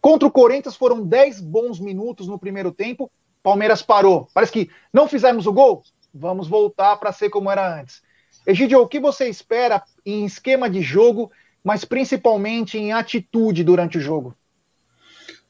[0.00, 3.10] Contra o Corinthians foram 10 bons minutos no primeiro tempo.
[3.42, 4.28] Palmeiras parou.
[4.32, 5.82] Parece que não fizemos o gol.
[6.14, 8.02] Vamos voltar para ser como era antes.
[8.46, 11.30] Egidio, o que você espera em esquema de jogo,
[11.62, 14.34] mas principalmente em atitude durante o jogo?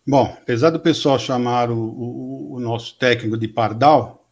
[0.08, 4.26] Bom, apesar do pessoal chamar o, o, o, nosso técnico de Pardal,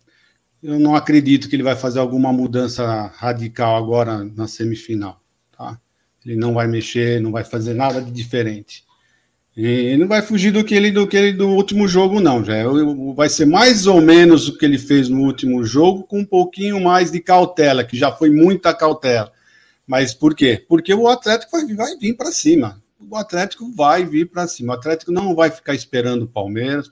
[0.62, 5.20] eu não acredito que ele vai fazer alguma mudança radical agora na semifinal.
[5.54, 5.78] Tá?
[6.24, 8.84] Ele não vai mexer, não vai fazer nada de diferente.
[9.54, 12.42] E não vai fugir do que ele do que ele do último jogo, não.
[12.42, 12.54] Já
[13.14, 16.80] vai ser mais ou menos o que ele fez no último jogo, com um pouquinho
[16.80, 19.30] mais de cautela, que já foi muita cautela.
[19.86, 20.64] Mas por quê?
[20.66, 24.74] Porque o Atlético vai, vai vir para cima o Atlético vai vir para cima.
[24.74, 26.90] O Atlético não vai ficar esperando o Palmeiras,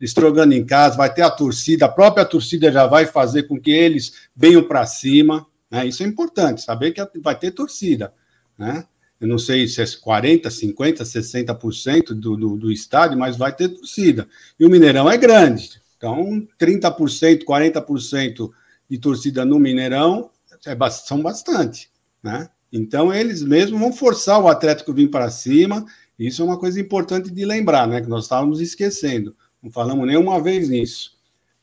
[0.00, 3.70] estrogando em casa, vai ter a torcida, a própria torcida já vai fazer com que
[3.70, 5.46] eles venham para cima.
[5.70, 5.86] Né?
[5.86, 8.14] Isso é importante, saber que vai ter torcida.
[8.56, 8.84] Né?
[9.20, 13.68] Eu não sei se é 40%, 50%, 60% do, do, do estádio, mas vai ter
[13.68, 14.28] torcida.
[14.58, 15.80] E o Mineirão é grande.
[15.96, 18.50] Então, 30%, 40%
[18.88, 20.30] de torcida no Mineirão
[20.66, 21.90] é, são bastante.
[22.22, 22.48] Né?
[22.72, 25.84] Então, eles mesmos vão forçar o Atlético a vir para cima.
[26.18, 28.00] Isso é uma coisa importante de lembrar, né?
[28.00, 29.34] Que nós estávamos esquecendo.
[29.62, 31.18] Não falamos nenhuma vez nisso.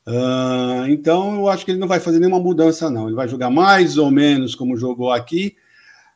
[0.06, 3.06] Uh, então, eu acho que ele não vai fazer nenhuma mudança, não.
[3.06, 5.56] Ele vai jogar mais ou menos como jogou aqui.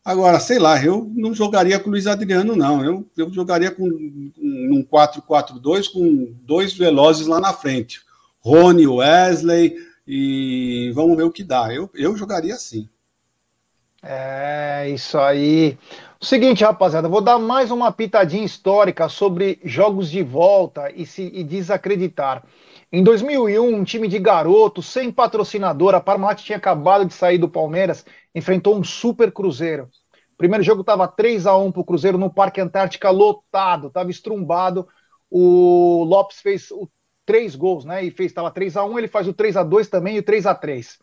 [0.04, 2.84] Agora, sei lá, eu não jogaria com o Luiz Adriano, não.
[2.84, 8.00] Eu, eu jogaria com um 4-4-2 com dois velozes lá na frente.
[8.40, 9.76] Rony, Wesley,
[10.06, 11.72] e vamos ver o que dá.
[11.72, 12.88] Eu, eu jogaria assim.
[14.04, 15.78] É, isso aí.
[16.20, 21.44] Seguinte, rapaziada, vou dar mais uma pitadinha histórica sobre jogos de volta e se e
[21.44, 22.44] desacreditar.
[22.90, 27.48] Em 2001, um time de garotos, sem patrocinador, a Parmalat tinha acabado de sair do
[27.48, 29.88] Palmeiras, enfrentou um super Cruzeiro.
[30.34, 34.10] O primeiro jogo estava 3 a 1 para o Cruzeiro no Parque Antártica lotado, estava
[34.10, 34.86] estrumbado.
[35.30, 36.88] O Lopes fez o
[37.24, 38.04] três gols, né?
[38.04, 40.22] E fez, estava 3 a 1 ele faz o 3 a 2 também e o
[40.22, 40.98] 3 a 3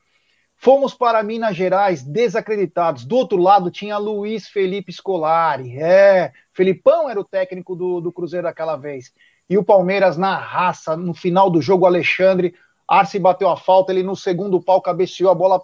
[0.62, 3.06] Fomos para Minas Gerais desacreditados.
[3.06, 5.78] Do outro lado tinha Luiz Felipe Scolari.
[5.78, 9.14] É, Felipão era o técnico do, do Cruzeiro daquela vez
[9.50, 12.54] e o Palmeiras na raça, no final do jogo, Alexandre,
[12.88, 15.62] Arce bateu a falta, ele no segundo pau cabeceou, a bola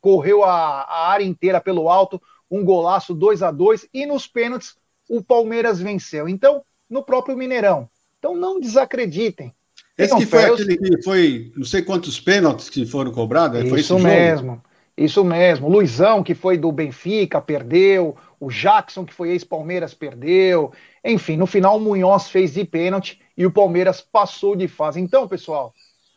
[0.00, 4.76] correu a, a área inteira pelo alto, um golaço 2 a 2 e nos pênaltis
[5.08, 6.28] o Palmeiras venceu.
[6.28, 7.88] Então, no próprio Mineirão.
[8.18, 9.54] Então não desacreditem.
[10.04, 13.98] Esse que foi aquele que foi, não sei quantos pênaltis que foram cobrados, foi isso
[13.98, 14.62] mesmo.
[14.96, 15.68] Isso mesmo.
[15.68, 18.16] Luizão, que foi do Benfica, perdeu.
[18.38, 20.72] O Jackson, que foi ex-Palmeiras, perdeu.
[21.04, 25.00] Enfim, no final o Munhoz fez de pênalti e o Palmeiras passou de fase.
[25.00, 25.72] Então, pessoal,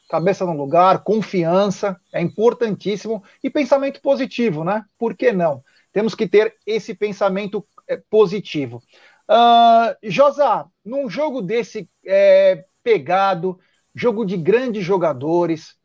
[0.09, 4.83] cabeça no lugar, confiança, é importantíssimo e pensamento positivo, né?
[4.97, 5.63] Por que não?
[5.93, 8.81] Temos que ter esse pensamento é, positivo.
[9.29, 13.57] Uh, Josa, num jogo desse é, pegado,
[13.93, 15.75] jogo de grandes jogadores,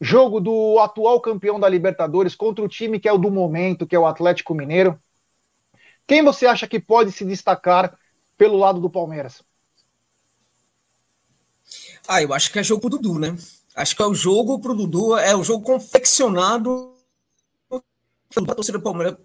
[0.00, 3.96] jogo do atual campeão da Libertadores contra o time que é o do momento, que
[3.96, 4.98] é o Atlético Mineiro.
[6.06, 7.98] Quem você acha que pode se destacar
[8.36, 9.42] pelo lado do Palmeiras?
[12.06, 13.36] Ah, eu acho que é jogo pro Dudu, né?
[13.76, 16.97] Acho que é o jogo pro Dudu, é o jogo confeccionado
[18.36, 19.16] da torcida do Palmeiras,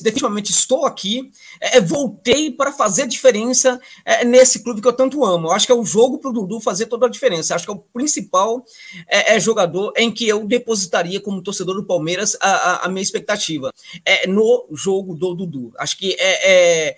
[0.00, 5.24] definitivamente estou aqui, é, é, voltei para fazer diferença é, nesse clube que eu tanto
[5.24, 5.48] amo.
[5.48, 7.54] Eu acho que é o jogo para o Dudu fazer toda a diferença.
[7.54, 8.64] Acho que é o principal
[9.08, 13.02] é, é, jogador em que eu depositaria como torcedor do Palmeiras a, a, a minha
[13.02, 13.72] expectativa.
[14.04, 15.72] É no jogo do Dudu.
[15.76, 16.96] Acho que é, é,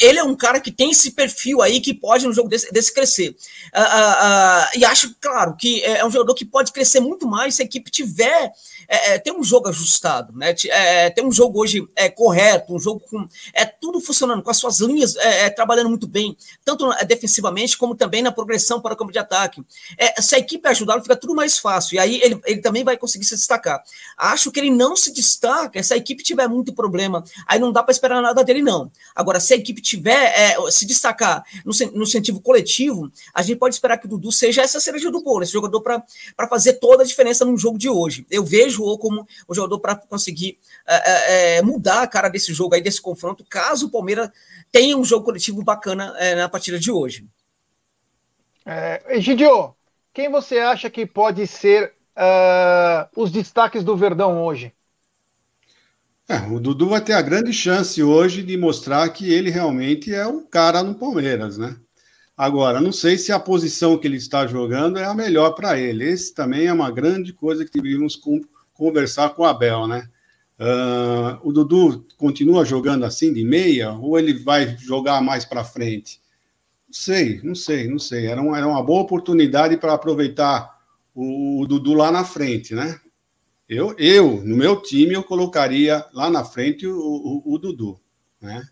[0.00, 2.94] ele é um cara que tem esse perfil aí que pode no jogo desse, desse
[2.94, 3.34] crescer.
[3.72, 7.56] Ah, ah, ah, e acho, claro, que é um jogador que pode crescer muito mais
[7.56, 8.52] se a equipe tiver
[8.88, 10.54] é, é, tem um jogo ajustado, né?
[10.68, 14.56] É, tem um jogo hoje é, correto, um jogo com é tudo funcionando, com as
[14.56, 18.96] suas linhas é, é trabalhando muito bem, tanto defensivamente como também na progressão para o
[18.96, 19.62] campo de ataque.
[19.98, 22.96] É, se a equipe ajudar, fica tudo mais fácil, e aí ele, ele também vai
[22.96, 23.82] conseguir se destacar.
[24.16, 27.82] Acho que ele não se destaca se a equipe tiver muito problema, aí não dá
[27.82, 28.90] para esperar nada dele, não.
[29.14, 33.98] Agora, se a equipe tiver se destacar no, no sentido coletivo, a gente pode esperar
[33.98, 37.44] que o Dudu seja essa cereja do bolo, esse jogador para fazer toda a diferença
[37.44, 38.26] no jogo de hoje.
[38.30, 42.74] Eu vejo vejo como o jogador para conseguir é, é, mudar a cara desse jogo
[42.74, 44.30] aí, desse confronto, caso o Palmeiras
[44.70, 47.26] tenha um jogo coletivo bacana é, na partida de hoje.
[48.64, 49.74] É, Egidio,
[50.12, 54.72] quem você acha que pode ser uh, os destaques do Verdão hoje?
[56.28, 60.26] É, o Dudu vai ter a grande chance hoje de mostrar que ele realmente é
[60.26, 61.76] o cara no Palmeiras, né?
[62.36, 66.04] Agora, não sei se a posição que ele está jogando é a melhor para ele.
[66.04, 68.16] Esse também é uma grande coisa que deveríamos
[68.76, 70.08] conversar com o Abel, né?
[70.58, 76.20] Uh, o Dudu continua jogando assim de meia ou ele vai jogar mais para frente?
[76.86, 78.26] Não sei, não sei, não sei.
[78.26, 80.80] Era uma, era uma boa oportunidade para aproveitar
[81.14, 82.98] o, o, Dudu lá na frente, né?
[83.68, 88.00] Eu, eu, no meu time, eu colocaria lá na frente o, o, o Dudu,
[88.40, 88.66] né?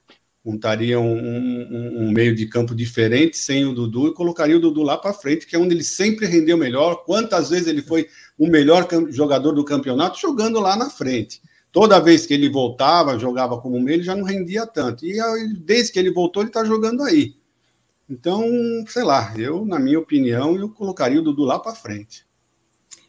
[0.44, 4.82] Montaria um, um, um, meio de campo diferente sem o Dudu e colocaria o Dudu
[4.82, 7.02] lá para frente, que é onde ele sempre rendeu melhor.
[7.06, 11.40] Quantas vezes ele foi o melhor jogador do campeonato jogando lá na frente.
[11.72, 15.06] Toda vez que ele voltava, jogava como meio, ele já não rendia tanto.
[15.06, 15.18] E
[15.58, 17.34] desde que ele voltou, ele está jogando aí.
[18.08, 18.44] Então,
[18.86, 22.26] sei lá, eu, na minha opinião, eu colocaria o Dudu lá para frente.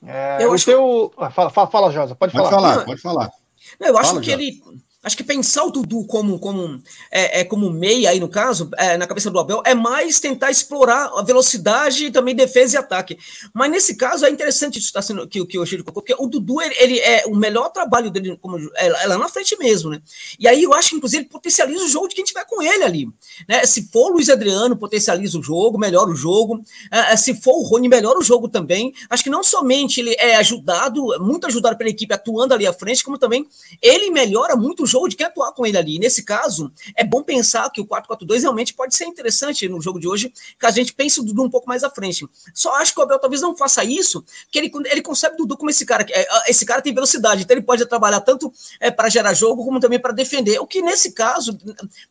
[0.01, 0.65] É, eu acho...
[0.65, 1.11] Teu...
[1.17, 2.61] Ah, fala, fala, fala, Josa, pode, pode falar.
[2.61, 2.85] falar.
[2.85, 3.31] Pode falar,
[3.79, 4.61] eu acho que ele
[5.05, 8.97] Acho que pensar o Dudu como, como, é, é, como meia aí no caso, é,
[8.97, 13.15] na cabeça do Abel, é mais tentar explorar a velocidade e também defesa e ataque.
[13.53, 16.25] Mas nesse caso é interessante isso tá sendo, que, que o Chico colocou, porque o
[16.25, 19.91] Dudu ele, ele, é o melhor trabalho dele como, é, é, lá na frente mesmo,
[19.91, 20.01] né?
[20.39, 22.83] E aí eu acho que inclusive ele potencializa o jogo de quem tiver com ele
[22.83, 23.07] ali.
[23.47, 23.63] Né?
[23.63, 26.63] Se for o Luiz Adriano, potencializa o jogo, melhora o jogo.
[26.91, 28.91] É, é, se for o Rony, melhora o jogo também.
[29.07, 33.03] Acho que não somente ele é ajudado, muito ajudado pela equipe atuando ali à frente,
[33.03, 33.47] como também
[33.79, 35.99] ele melhora muito o jogo jogo de atuar com ele ali.
[35.99, 40.07] Nesse caso, é bom pensar que o 4-4-2 realmente pode ser interessante no jogo de
[40.07, 42.25] hoje, que a gente pense o Dudu um pouco mais à frente.
[42.53, 45.57] Só acho que o Abel talvez não faça isso, que ele, ele concebe o Dudu
[45.57, 46.05] como esse cara.
[46.09, 49.79] É, esse cara tem velocidade, então ele pode trabalhar tanto é, para gerar jogo como
[49.79, 50.59] também para defender.
[50.59, 51.57] O que nesse caso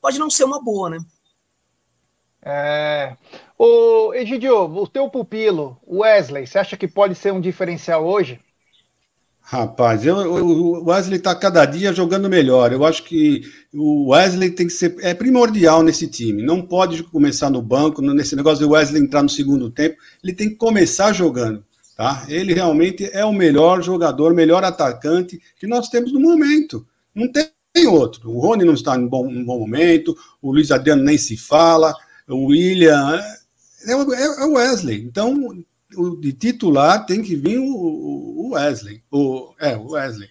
[0.00, 0.98] pode não ser uma boa, né?
[2.42, 3.16] É...
[3.56, 8.38] O Egidio, o teu pupilo, Wesley, você acha que pode ser um diferencial hoje?
[9.46, 12.72] Rapaz, eu, o Wesley está cada dia jogando melhor.
[12.72, 13.42] Eu acho que
[13.74, 16.42] o Wesley tem que ser é primordial nesse time.
[16.42, 19.96] Não pode começar no banco, nesse negócio de Wesley entrar no segundo tempo.
[20.22, 21.62] Ele tem que começar jogando.
[21.94, 22.24] Tá?
[22.26, 26.86] Ele realmente é o melhor jogador, melhor atacante que nós temos no momento.
[27.14, 28.30] Não tem outro.
[28.30, 31.94] O Rony não está em bom, em bom momento, o Luiz Adriano nem se fala,
[32.26, 33.20] o William.
[33.86, 35.02] É, é, é o Wesley.
[35.02, 35.62] Então,
[35.96, 39.02] o, de titular tem que vir o, o Wesley.
[39.10, 40.28] O, é, o Wesley.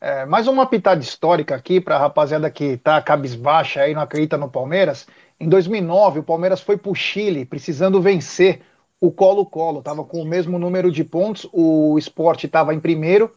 [0.00, 4.36] É, mais uma pitada histórica aqui para a rapaziada que tá cabisbaixa aí, não acredita
[4.36, 5.06] no Palmeiras.
[5.38, 8.62] Em 2009, o Palmeiras foi para o Chile, precisando vencer
[9.00, 9.78] o Colo-Colo.
[9.78, 13.30] Estava com o mesmo número de pontos, o esporte estava em primeiro.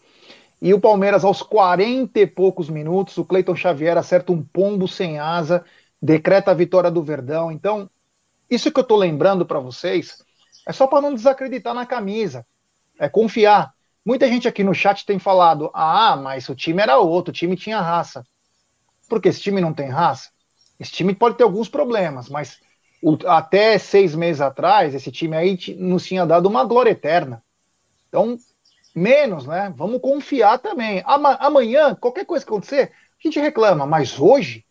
[0.60, 5.20] E o Palmeiras, aos 40 e poucos minutos, o Cleiton Xavier acerta um pombo sem
[5.20, 5.64] asa,
[6.02, 7.52] decreta a vitória do Verdão.
[7.52, 7.88] Então,
[8.50, 10.25] isso que eu estou lembrando para vocês
[10.66, 12.46] é só para não desacreditar na camisa.
[13.00, 13.74] É confiar.
[14.06, 17.56] Muita gente aqui no chat tem falado: ah, mas o time era outro, o time
[17.56, 18.26] tinha raça.
[19.08, 20.30] Porque esse time não tem raça?
[20.80, 22.60] Esse time pode ter alguns problemas, mas
[23.02, 27.44] o, até seis meses atrás, esse time aí nos tinha dado uma glória eterna.
[28.10, 28.38] Então,
[28.96, 29.74] menos, né?
[29.76, 31.04] Vamos confiar também.
[31.06, 34.65] Amanhã, qualquer coisa que acontecer, a gente reclama, mas hoje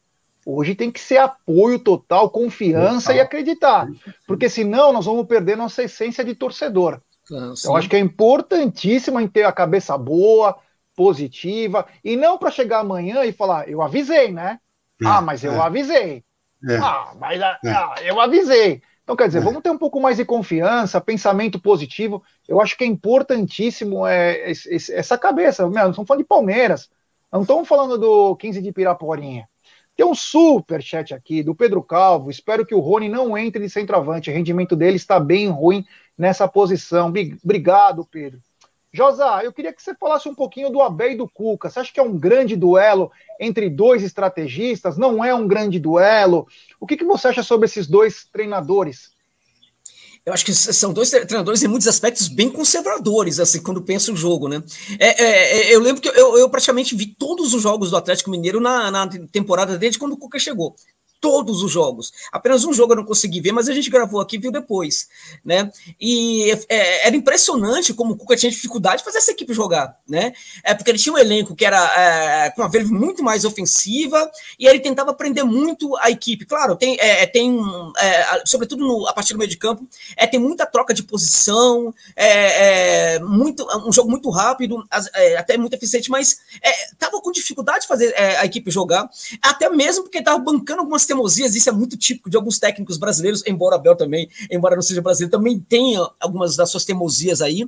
[0.47, 3.17] Hoje tem que ser apoio total, confiança total.
[3.17, 3.89] e acreditar.
[4.27, 7.01] Porque senão nós vamos perder nossa essência de torcedor.
[7.33, 10.59] Ah, Eu acho que é importantíssimo gente ter a cabeça boa,
[10.95, 14.61] positiva, e não para chegar amanhã e falar, eu avisei, né?
[15.03, 15.59] É, ah, mas eu é.
[15.59, 16.25] avisei.
[16.69, 16.77] É.
[16.77, 17.71] Ah, mas ah, é.
[17.71, 18.83] ah, eu avisei.
[19.03, 19.43] Então, quer dizer, é.
[19.43, 22.23] vamos ter um pouco mais de confiança, pensamento positivo.
[22.49, 24.51] Eu acho que é importantíssimo é,
[24.93, 25.69] essa cabeça.
[25.69, 26.89] Meu, não estamos falando de Palmeiras,
[27.31, 29.49] não estamos falando do 15 de Piraporinha.
[29.97, 32.31] Tem um super chat aqui do Pedro Calvo.
[32.31, 34.29] Espero que o Rony não entre de centroavante.
[34.29, 35.87] O rendimento dele está bem ruim
[36.19, 37.13] nessa posição.
[37.43, 38.41] Obrigado, Pedro.
[38.93, 41.69] Josá, eu queria que você falasse um pouquinho do Abel e do Cuca.
[41.69, 44.97] Você acha que é um grande duelo entre dois estrategistas?
[44.97, 46.47] Não é um grande duelo?
[46.79, 49.14] O que, que você acha sobre esses dois treinadores?
[50.27, 54.17] Eu acho que são dois treinadores em muitos aspectos bem conservadores, assim, quando pensa o
[54.17, 54.63] jogo, né?
[54.99, 58.31] É, é, é, eu lembro que eu, eu, praticamente vi todos os jogos do Atlético
[58.31, 60.75] Mineiro na, na temporada desde quando o Cuca chegou
[61.25, 62.13] todos os jogos.
[62.31, 65.09] Apenas um jogo eu não consegui ver, mas a gente gravou aqui e viu depois,
[65.43, 65.73] né?
[65.99, 70.35] E é, era impressionante como o Cuca tinha dificuldade de fazer essa equipe jogar, né?
[70.63, 74.31] É porque ele tinha um elenco que era é, com uma verve muito mais ofensiva
[74.59, 76.45] e ele tentava aprender muito a equipe.
[76.45, 77.59] Claro, tem, é, é tem
[77.99, 81.95] é, sobretudo no, a partir do meio de campo, é, tem muita troca de posição,
[82.15, 84.85] é, é muito, um jogo muito rápido,
[85.39, 86.39] até muito eficiente, mas
[86.99, 89.09] tava com dificuldade de fazer a equipe jogar,
[89.41, 93.43] até mesmo porque tava bancando algumas teimosias, isso é muito típico de alguns técnicos brasileiros,
[93.47, 97.67] embora Abel também, embora não seja brasileiro, também tenha algumas das suas teimosias aí.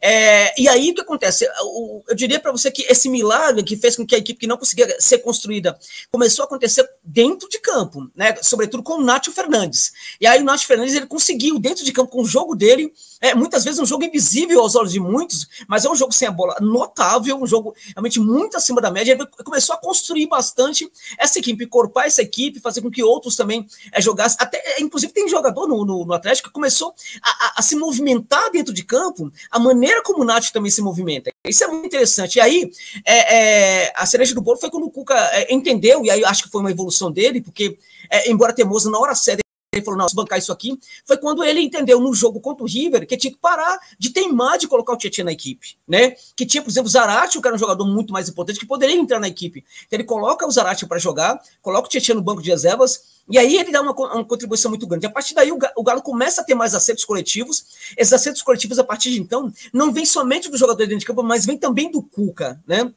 [0.00, 1.44] É, e aí o que acontece?
[1.44, 4.46] Eu, eu diria para você que esse milagre que fez com que a equipe que
[4.46, 5.78] não conseguia ser construída
[6.10, 8.36] começou a acontecer dentro de campo, né?
[8.42, 9.92] Sobretudo com o Nacho Fernandes.
[10.20, 13.34] E aí o Nacho Fernandes ele conseguiu, dentro de campo, com o jogo dele, é,
[13.36, 16.30] muitas vezes um jogo invisível aos olhos de muitos, mas é um jogo sem a
[16.32, 19.12] bola notável, um jogo realmente muito acima da média.
[19.12, 23.64] Ele começou a construir bastante essa equipe, encorpar essa equipe, fazer com que outros também
[23.92, 24.38] é, jogassem.
[24.40, 26.92] Até, é, inclusive, tem jogador no, no, no Atlético que começou
[27.22, 30.82] a, a, a, se movimentar dentro de campo, a maneira como o Nath também se
[30.82, 31.30] movimenta.
[31.46, 32.36] Isso é muito interessante.
[32.36, 32.72] E aí,
[33.04, 36.42] é, é, a cereja do bolo foi quando o Cuca é, entendeu, e aí acho
[36.42, 37.78] que foi uma evolução dele, porque,
[38.26, 39.42] embora teimoso, na hora certa,
[39.72, 42.66] ele falou, não, se bancar isso aqui, foi quando ele entendeu no jogo contra o
[42.66, 46.14] River que tinha que parar de teimar de colocar o Tietchan na equipe, né?
[46.36, 48.94] Que tinha, por exemplo, o Zarate, que era um jogador muito mais importante, que poderia
[48.94, 49.64] entrar na equipe.
[49.86, 53.38] Então ele coloca o Zarate para jogar, coloca o Tietchan no banco de reservas, e
[53.38, 55.06] aí ele dá uma, uma contribuição muito grande.
[55.06, 57.64] A partir daí, o Galo começa a ter mais acertos coletivos.
[57.96, 61.22] Esses acertos coletivos, a partir de então, não vem somente do jogador dentro de campo,
[61.22, 62.92] mas vem também do Cuca, né?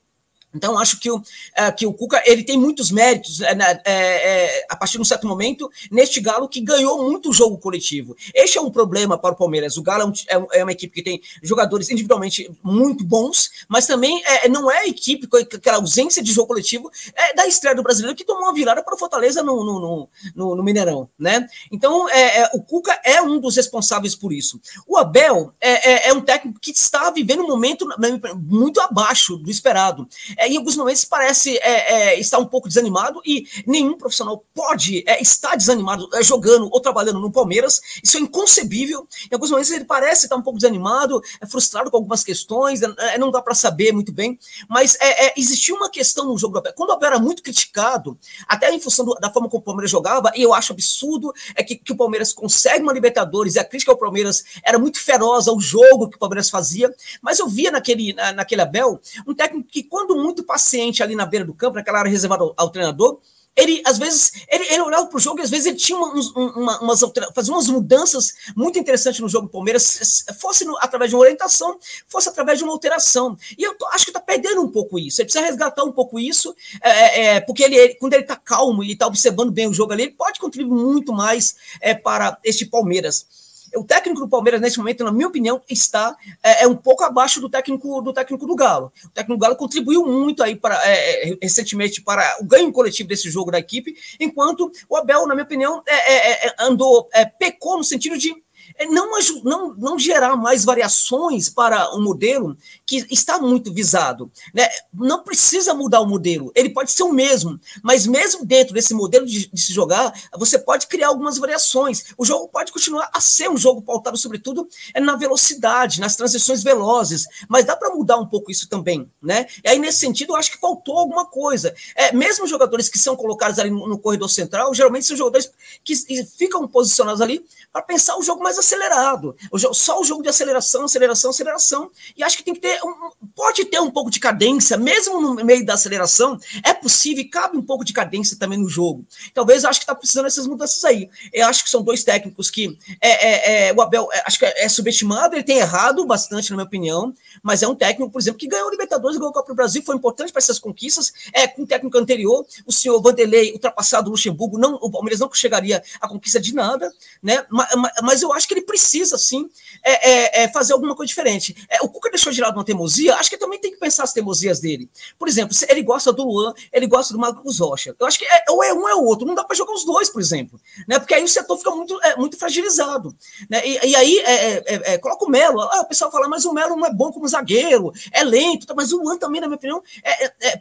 [0.56, 1.22] Então, acho que o,
[1.53, 5.01] é, que o Cuca ele tem muitos méritos é, né, é, é, a partir de
[5.01, 8.16] um certo momento neste Galo que ganhou muito jogo coletivo.
[8.34, 9.76] Este é um problema para o Palmeiras.
[9.78, 13.86] O Galo é, um, é, é uma equipe que tem jogadores individualmente muito bons, mas
[13.86, 16.89] também não é a equipe com aquela ausência de jogo coletivo
[17.36, 20.64] da estreia do brasileiro que tomou uma virada para o Fortaleza no, no, no, no,
[20.64, 21.10] Mineirão.
[21.20, 21.47] Né?
[21.72, 22.08] Então,
[22.53, 24.60] o Cuca é um dos responsáveis por isso.
[24.88, 27.88] O Abel é, um técnico que está vivendo um momento
[28.36, 30.08] muito abaixo do esperado.
[30.38, 34.46] É, é, em alguns momentos parece é, é, estar um pouco desanimado e nenhum profissional
[34.54, 37.82] pode é, estar desanimado é, jogando ou trabalhando no Palmeiras.
[38.04, 39.08] Isso é inconcebível.
[39.32, 42.82] Em alguns momentos ele parece estar um pouco desanimado, frustrado com algumas questões,
[43.20, 44.38] não dá para saber muito bem.
[44.70, 44.98] Mas
[45.36, 46.74] existiu uma questão no jogo do Abel.
[46.74, 48.18] Quando o Abel era muito criticado,
[48.48, 51.64] até em função do, da forma como o Palmeiras jogava, e eu acho absurdo é
[51.64, 55.48] que, que o Palmeiras consegue uma Libertadores e a crítica ao Palmeiras era muito feroz
[55.48, 56.93] ao jogo que o Palmeiras fazia.
[57.22, 61.26] Mas eu via naquele, na, naquele Abel um técnico que, quando muito paciente ali na
[61.26, 63.19] beira do campo, naquela área reservada ao, ao treinador,
[63.55, 66.13] ele, às vezes, ele, ele olhava para o jogo e às vezes ele tinha uma,
[66.36, 66.99] uma, umas,
[67.34, 71.80] fazia umas mudanças muito interessantes no jogo do Palmeiras, fosse no, através de uma orientação,
[72.07, 73.38] fosse através de uma alteração.
[73.57, 75.21] E eu tô, acho que está perdendo um pouco isso.
[75.21, 78.84] Ele precisa resgatar um pouco isso, é, é, é porque ele, quando ele está calmo
[78.84, 82.65] e está observando bem o jogo ali, ele pode contribuir muito mais é, para este
[82.65, 83.45] Palmeiras
[83.76, 87.41] o técnico do Palmeiras, nesse momento, na minha opinião, está é, é, um pouco abaixo
[87.41, 88.91] do técnico do técnico do Galo.
[89.05, 93.09] O técnico do Galo contribuiu muito aí para, é, é recentemente para o ganho coletivo
[93.09, 97.84] desse jogo da equipe, enquanto o Abel, na minha opinião, é, é andou, pecou no
[97.84, 98.45] sentido de
[98.89, 99.11] não,
[99.43, 104.32] não, não gerar mais variações para um modelo que está muito visado.
[104.53, 104.68] Né?
[104.93, 109.26] Não precisa mudar o modelo, ele pode ser o mesmo, mas mesmo dentro desse modelo
[109.26, 112.05] de, de se jogar, você pode criar algumas variações.
[112.18, 116.63] O jogo pode continuar a ser um jogo pautado, sobretudo, é na velocidade, nas transições
[116.63, 119.09] velozes, mas dá para mudar um pouco isso também.
[119.22, 119.47] Né?
[119.63, 121.74] E aí, nesse sentido, eu acho que faltou alguma coisa.
[121.95, 125.51] É, mesmo jogadores que são colocados ali no, no corredor central, geralmente são jogadores
[125.84, 125.95] que
[126.38, 129.36] ficam posicionados ali para pensar o jogo mais acelerado.
[129.51, 131.91] O jogo, só o jogo de aceleração, aceleração, aceleração.
[132.16, 132.80] E acho que tem que ter.
[132.84, 136.39] Um, pode ter um pouco de cadência, mesmo no meio da aceleração.
[136.64, 139.06] É possível e cabe um pouco de cadência também no jogo.
[139.34, 141.10] Talvez acho que está precisando dessas mudanças aí.
[141.34, 144.45] Eu acho que são dois técnicos que é, é, é o Abel é, acho que
[144.45, 148.39] é, subestimado, ele tem errado bastante, na minha opinião, mas é um técnico, por exemplo,
[148.39, 151.14] que ganhou o Libertadores, ganhou o Copa do Brasil, foi importante para essas conquistas.
[151.34, 155.32] É, com o técnico anterior, o senhor Vanderlei, ultrapassado o Luxemburgo, não, o Palmeiras não
[155.34, 156.91] chegaria à conquista de nada,
[157.22, 157.45] né?
[157.49, 157.68] Mas,
[158.03, 159.50] mas eu acho que ele precisa, sim,
[159.84, 161.56] é, é, é, fazer alguma coisa diferente.
[161.70, 164.14] É, o Cuca deixou de lado uma teimosia, acho que também tem que pensar as
[164.14, 164.89] teimosias dele.
[165.18, 167.96] Por exemplo, ele gosta do Luan, ele gosta do Marcos Rocha.
[168.00, 169.74] Eu acho que é, ou é um ou é o outro, não dá para jogar
[169.74, 171.00] os dois, por exemplo, né?
[171.00, 173.16] Porque aí o setor fica muito, muito fragilizado.
[173.50, 173.62] Né?
[173.66, 176.93] E, e aí coloca o Melo, ah, o pessoal fala, mas o Melo não é
[176.93, 179.84] bom como zagueiro, é lento, tá, mas o Luan também, na minha opinião,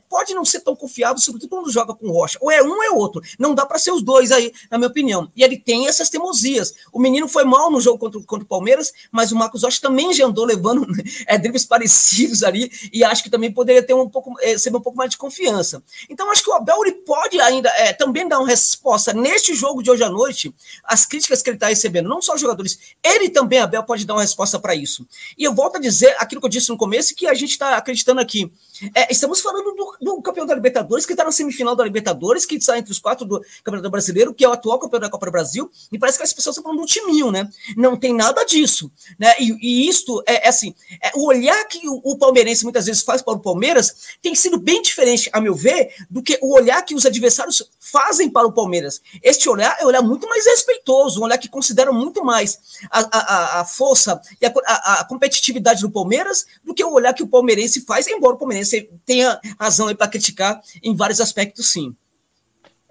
[0.08, 2.38] pode não ser tão confiável, sobretudo quando joga com Rocha.
[2.40, 3.22] Ou é um ou é outro.
[3.38, 5.30] Não dá para ser os dois aí, na minha opinião.
[5.36, 6.74] E ele tem essas teimosias.
[6.92, 10.12] O menino foi mal no jogo contra, contra o Palmeiras, mas o Marcos Rocha também
[10.12, 10.86] já andou levando
[11.26, 14.80] é, dribles parecidos ali, e acho que também poderia ter um pouco, é, ser um
[14.80, 15.82] pouco mais de confiança.
[16.08, 19.82] Então, acho que o Abel ele pode ainda é, também dar uma resposta neste jogo
[19.82, 20.54] de hoje à noite,
[20.84, 24.14] as críticas que ele está recebendo, não só os jogadores, ele também, Abel, pode dar
[24.14, 25.06] uma resposta para isso.
[25.36, 27.76] E eu volto a dizer aquilo que eu disse no começo, que a gente está
[27.76, 28.50] acreditando aqui.
[28.94, 32.56] É, estamos falando do, do, campeão da Libertadores, que está na semifinal da Libertadores, que
[32.56, 35.32] está entre os quatro do Campeonato Brasileiro, que é o atual campeão da Copa do
[35.32, 37.48] Brasil, e parece que as pessoas estão falando do timinho, né?
[37.76, 38.90] Não tem nada disso.
[39.18, 39.34] Né?
[39.38, 43.02] E, e isto é, é assim: é, o olhar que o, o, palmeirense muitas vezes
[43.02, 46.82] faz para o Palmeiras tem sido bem diferente, a meu ver, do que o olhar
[46.82, 49.00] que os adversários fazem para o Palmeiras.
[49.22, 52.58] Este olhar é um olhar muito mais respeitoso, um olhar que considera muito mais
[52.90, 54.52] a, a, a força e a,
[55.00, 58.90] a, competitividade do Palmeiras do que o olhar que o palmeirense faz, embora o palmeirense
[59.06, 61.94] tenha razão para criticar em vários aspectos, sim.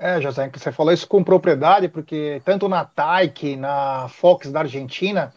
[0.06, 5.34] É, José, você falou isso com propriedade, porque tanto na Taik, na Fox da Argentina,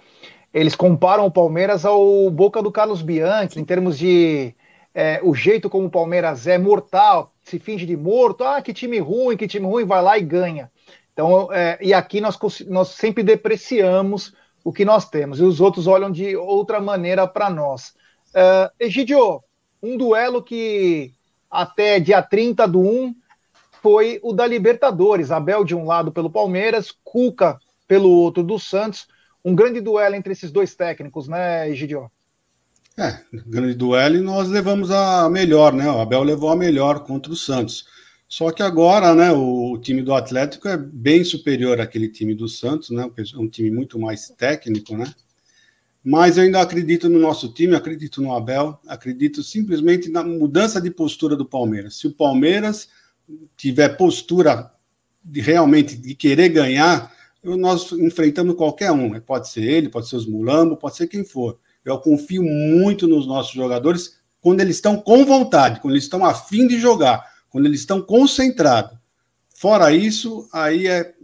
[0.52, 4.52] eles comparam o Palmeiras ao Boca do Carlos Bianchi, em termos de
[4.92, 8.98] é, o jeito como o Palmeiras é mortal, se finge de morto, ah, que time
[8.98, 10.68] ruim, que time ruim, vai lá e ganha.
[11.12, 12.36] Então, é, e aqui nós,
[12.66, 17.48] nós sempre depreciamos o que nós temos, e os outros olham de outra maneira para
[17.48, 17.94] nós.
[18.34, 19.44] Uh, Egidio,
[19.80, 21.12] um duelo que
[21.48, 23.14] até dia 30 do 1
[23.86, 25.30] foi o da Libertadores.
[25.30, 27.56] Abel de um lado pelo Palmeiras, Cuca
[27.86, 29.06] pelo outro do Santos.
[29.44, 32.10] Um grande duelo entre esses dois técnicos, né, Egidio?
[32.98, 35.88] É, grande duelo e nós levamos a melhor, né?
[35.88, 37.86] O Abel levou a melhor contra o Santos.
[38.28, 42.90] Só que agora, né, o time do Atlético é bem superior àquele time do Santos,
[42.90, 43.08] né?
[43.16, 45.14] É um time muito mais técnico, né?
[46.02, 50.90] Mas eu ainda acredito no nosso time, acredito no Abel, acredito simplesmente na mudança de
[50.90, 51.98] postura do Palmeiras.
[51.98, 52.88] Se o Palmeiras
[53.56, 54.72] tiver postura
[55.22, 57.12] de realmente de querer ganhar,
[57.42, 59.10] nós enfrentamos qualquer um.
[59.10, 59.20] Né?
[59.20, 61.58] Pode ser ele, pode ser os Mulambo, pode ser quem for.
[61.84, 66.66] Eu confio muito nos nossos jogadores quando eles estão com vontade, quando eles estão afim
[66.66, 68.96] de jogar, quando eles estão concentrados.
[69.48, 71.14] Fora isso, aí é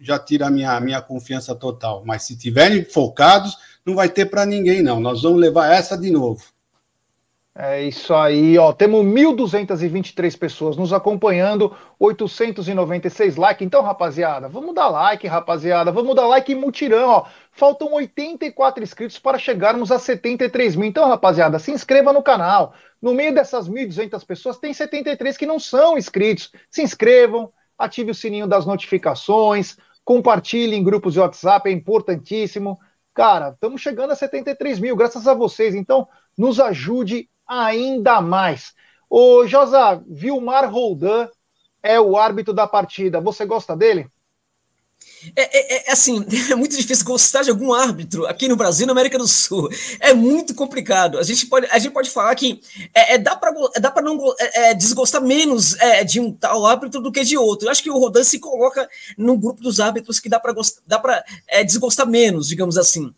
[0.00, 2.02] já tira a minha, minha confiança total.
[2.04, 5.00] Mas se tiverem focados, não vai ter para ninguém, não.
[5.00, 6.44] Nós vamos levar essa de novo.
[7.56, 8.72] É isso aí, ó.
[8.72, 13.64] Temos 1.223 pessoas nos acompanhando, 896 likes.
[13.64, 15.92] Então, rapaziada, vamos dar like, rapaziada.
[15.92, 17.26] Vamos dar like em mutirão, ó.
[17.52, 20.88] Faltam 84 inscritos para chegarmos a 73 mil.
[20.88, 22.74] Então, rapaziada, se inscreva no canal.
[23.00, 26.50] No meio dessas 1.200 pessoas, tem 73 que não são inscritos.
[26.68, 32.80] Se inscrevam, ative o sininho das notificações, compartilhe em grupos de WhatsApp, é importantíssimo.
[33.14, 35.76] Cara, estamos chegando a 73 mil, graças a vocês.
[35.76, 38.72] Então, nos ajude ainda mais.
[39.08, 41.28] O Josa, Vilmar Roldan
[41.82, 43.20] é o árbitro da partida.
[43.20, 44.08] Você gosta dele?
[45.36, 48.92] É, é, é, assim, é muito difícil gostar de algum árbitro aqui no Brasil, na
[48.92, 49.68] América do Sul.
[50.00, 51.18] É muito complicado.
[51.18, 52.60] A gente pode, a gente pode falar que
[52.94, 55.76] é, é dá para dá para não é, é, desgostar menos
[56.06, 57.66] de um tal árbitro do que de outro.
[57.66, 60.54] Eu acho que o Rodan se coloca no grupo dos árbitros que dá para
[60.86, 61.24] dá para
[61.64, 63.12] desgostar menos, digamos assim.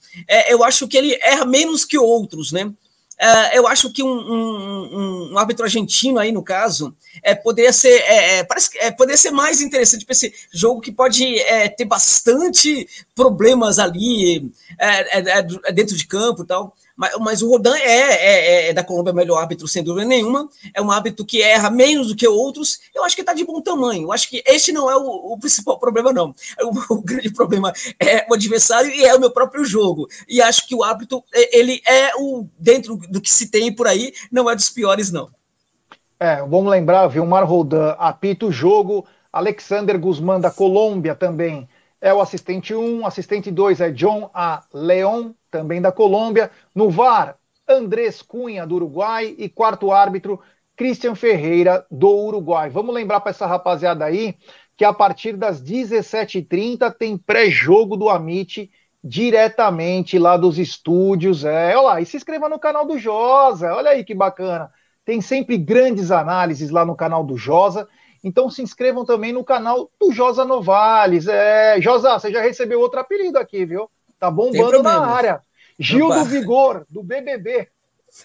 [0.49, 2.73] eu acho que ele erra menos que outros, né?
[3.19, 7.99] Uh, eu acho que um, um, um, árbitro argentino aí, no caso, é, poderia ser
[8.03, 11.87] é, é parece, é, poderia ser mais interessante para esse jogo que pode é, ter
[11.87, 16.77] bastante problemas ali é, é, é dentro de campo e tal.
[16.97, 20.49] Mas, mas o Rodan é, é, é, da Colômbia melhor árbitro, sem dúvida nenhuma.
[20.73, 22.81] É um árbitro que erra menos do que outros.
[22.95, 24.05] Eu acho que está de bom tamanho.
[24.05, 26.35] Eu acho que este não é o, o principal problema, não.
[26.63, 30.09] O, o, grande problema é o adversário e é o meu próprio jogo.
[30.27, 31.23] E acho que o árbitro,
[31.53, 35.29] ele é o, dentro do que se tem por aí, não é dos piores, não.
[36.19, 39.07] É, vamos lembrar, Vilmar Rodan apita o jogo.
[39.31, 41.69] Alexander Guzmán da Colômbia também
[42.01, 44.63] é o assistente 1, assistente 2 é John A.
[44.73, 46.51] Leon, também da Colômbia.
[46.75, 47.37] No VAR,
[47.69, 49.35] Andrés Cunha, do Uruguai.
[49.39, 50.41] E quarto árbitro,
[50.77, 52.69] Christian Ferreira, do Uruguai.
[52.71, 54.37] Vamos lembrar para essa rapaziada aí
[54.77, 58.71] que a partir das 17h30 tem pré-jogo do Amit
[59.03, 61.45] diretamente lá dos estúdios.
[61.45, 64.71] É, olha lá, e se inscreva no canal do Josa, olha aí que bacana.
[65.05, 67.89] Tem sempre grandes análises lá no canal do Josa.
[68.27, 71.29] Então se inscrevam também no canal do Josa Novales.
[71.29, 73.89] É, Josa, você já recebeu outro apelido aqui, viu?
[74.19, 75.41] Tá bombando na área.
[75.79, 76.19] Gil Opa.
[76.19, 77.69] do Vigor, do BBB.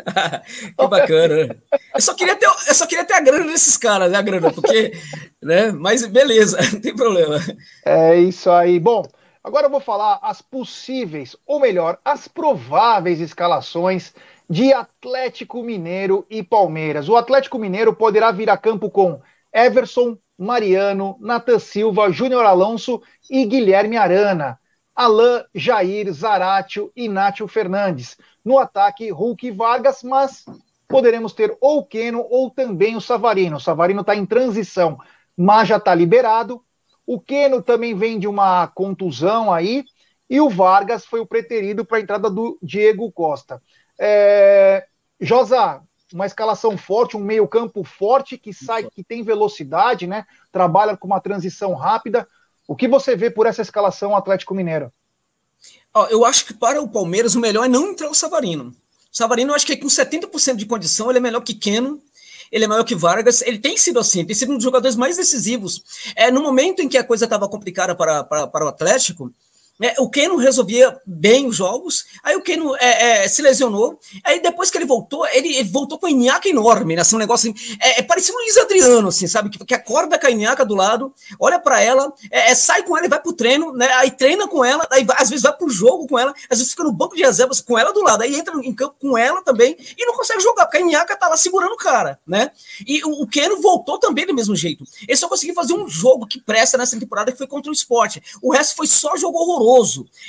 [0.76, 1.56] que bacana.
[1.94, 4.52] Eu só queria ter, eu só queria ter a grana desses caras, né, a grana,
[4.52, 4.92] porque,
[5.40, 7.38] né, mas beleza, não tem problema.
[7.86, 8.80] É isso aí.
[8.80, 9.04] Bom,
[9.44, 14.16] agora eu vou falar as possíveis, ou melhor, as prováveis escalações
[14.50, 17.08] de Atlético Mineiro e Palmeiras.
[17.08, 19.22] O Atlético Mineiro poderá vir a campo com
[19.54, 24.60] Everson, Mariano, Natan Silva, Júnior Alonso e Guilherme Arana.
[24.96, 28.18] Alain, Jair, Zaratio e Nátio Fernandes.
[28.44, 30.46] No ataque, Hulk e Vargas, mas
[30.88, 33.58] poderemos ter ou o Keno ou também o Savarino.
[33.58, 35.00] O Savarino está em transição,
[35.36, 36.64] mas já está liberado.
[37.06, 39.86] O Keno também vem de uma contusão aí.
[40.30, 43.62] E o Vargas foi o preterido para a entrada do Diego Costa.
[44.00, 44.86] É...
[45.20, 45.82] Josa,
[46.14, 50.26] uma escalação forte, um meio-campo forte que sai, que tem velocidade, né?
[50.52, 52.28] Trabalha com uma transição rápida.
[52.68, 54.92] O que você vê por essa escalação Atlético Mineiro?
[56.10, 58.74] eu acho que para o Palmeiras o melhor é não entrar o Savarino.
[59.12, 62.02] O Savarino, eu acho que com 70% de condição, ele é melhor que Keno,
[62.52, 65.18] ele é maior que Vargas, ele tem sido assim, tem sido um dos jogadores mais
[65.18, 65.84] decisivos.
[66.16, 69.34] É, no momento em que a coisa estava complicada para, para, para o Atlético,
[69.82, 74.40] é, o Keno resolvia bem os jogos, aí o Keno é, é, se lesionou, aí
[74.40, 77.02] depois que ele voltou, ele, ele voltou com a Inhaca enorme, né?
[77.02, 79.50] Assim, um negócio assim, é, é parecido o Luiz Adriano, assim, sabe?
[79.50, 82.96] Que, que acorda com a Inhaca do lado, olha para ela, é, é, sai com
[82.96, 83.92] ela e vai pro treino, né?
[83.94, 86.72] Aí treina com ela, aí vai, às vezes vai pro jogo com ela, às vezes
[86.72, 89.42] fica no banco de reservas com ela do lado, aí entra em campo com ela
[89.42, 92.52] também e não consegue jogar, porque a Inhaca tá lá segurando o cara, né?
[92.86, 94.84] E o, o Keno voltou também do mesmo jeito.
[95.08, 98.22] Ele só conseguiu fazer um jogo que presta nessa temporada que foi contra o esporte.
[98.42, 99.71] O resto foi só jogo horroroso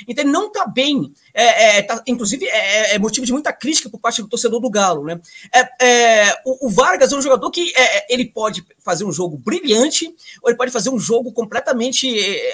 [0.07, 1.13] então ele não está bem.
[1.33, 4.69] É, é, tá, inclusive, é, é, motivo de muita crítica por parte do torcedor do
[4.69, 5.03] Galo.
[5.03, 5.19] Né?
[5.51, 9.37] É, é, o, o, Vargas é um jogador que é, ele pode fazer um jogo
[9.37, 12.07] brilhante, ou ele pode fazer um jogo completamente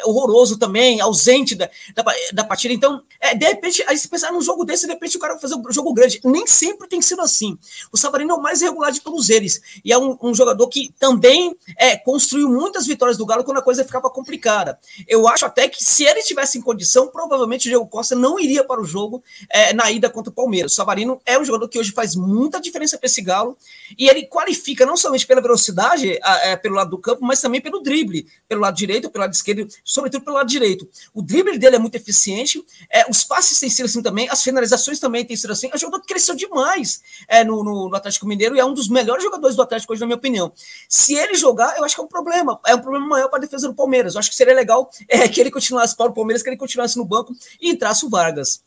[0.06, 2.74] horroroso também, ausente da, da, da partida.
[2.74, 3.02] Então,
[3.38, 5.72] de repente, aí se pensar num jogo desse, de repente o cara vai fazer um
[5.72, 6.22] jogo grande.
[6.24, 7.58] Nem sempre tem sido assim.
[7.92, 9.62] O Savarino é o mais regular de todos eles.
[9.84, 11.58] E é um, um jogador que também
[12.06, 14.80] construiu muitas vitórias do Galo quando a coisa ficava complicada.
[15.08, 18.64] Eu acho até que se ele tivesse em condição, provavelmente o Diego Costa não iria
[18.70, 20.74] para o jogo é, na ida contra o Palmeiras.
[20.74, 23.58] O Savarino é um jogador que hoje faz muita diferença para esse Galo
[23.98, 27.82] e ele qualifica não somente pela velocidade é, pelo lado do campo, mas também pelo
[27.82, 30.88] drible, pelo lado direito, pelo lado esquerdo, sobretudo pelo lado direito.
[31.14, 35.00] O drible dele é muito eficiente, é, os passes têm sido assim também, as finalizações
[35.00, 35.70] também têm sido assim.
[35.72, 38.74] É um jogador que cresceu demais é, no, no, no Atlético Mineiro e é um
[38.74, 40.52] dos melhores jogadores do Atlético hoje, na minha opinião.
[40.88, 43.42] Se ele jogar, eu acho que é um problema, é um problema maior para a
[43.42, 44.14] defesa do Palmeiras.
[44.14, 46.98] Eu acho que seria legal é, que ele continuasse para o Palmeiras, que ele continuasse
[46.98, 48.59] no banco e entrasse o Vargas.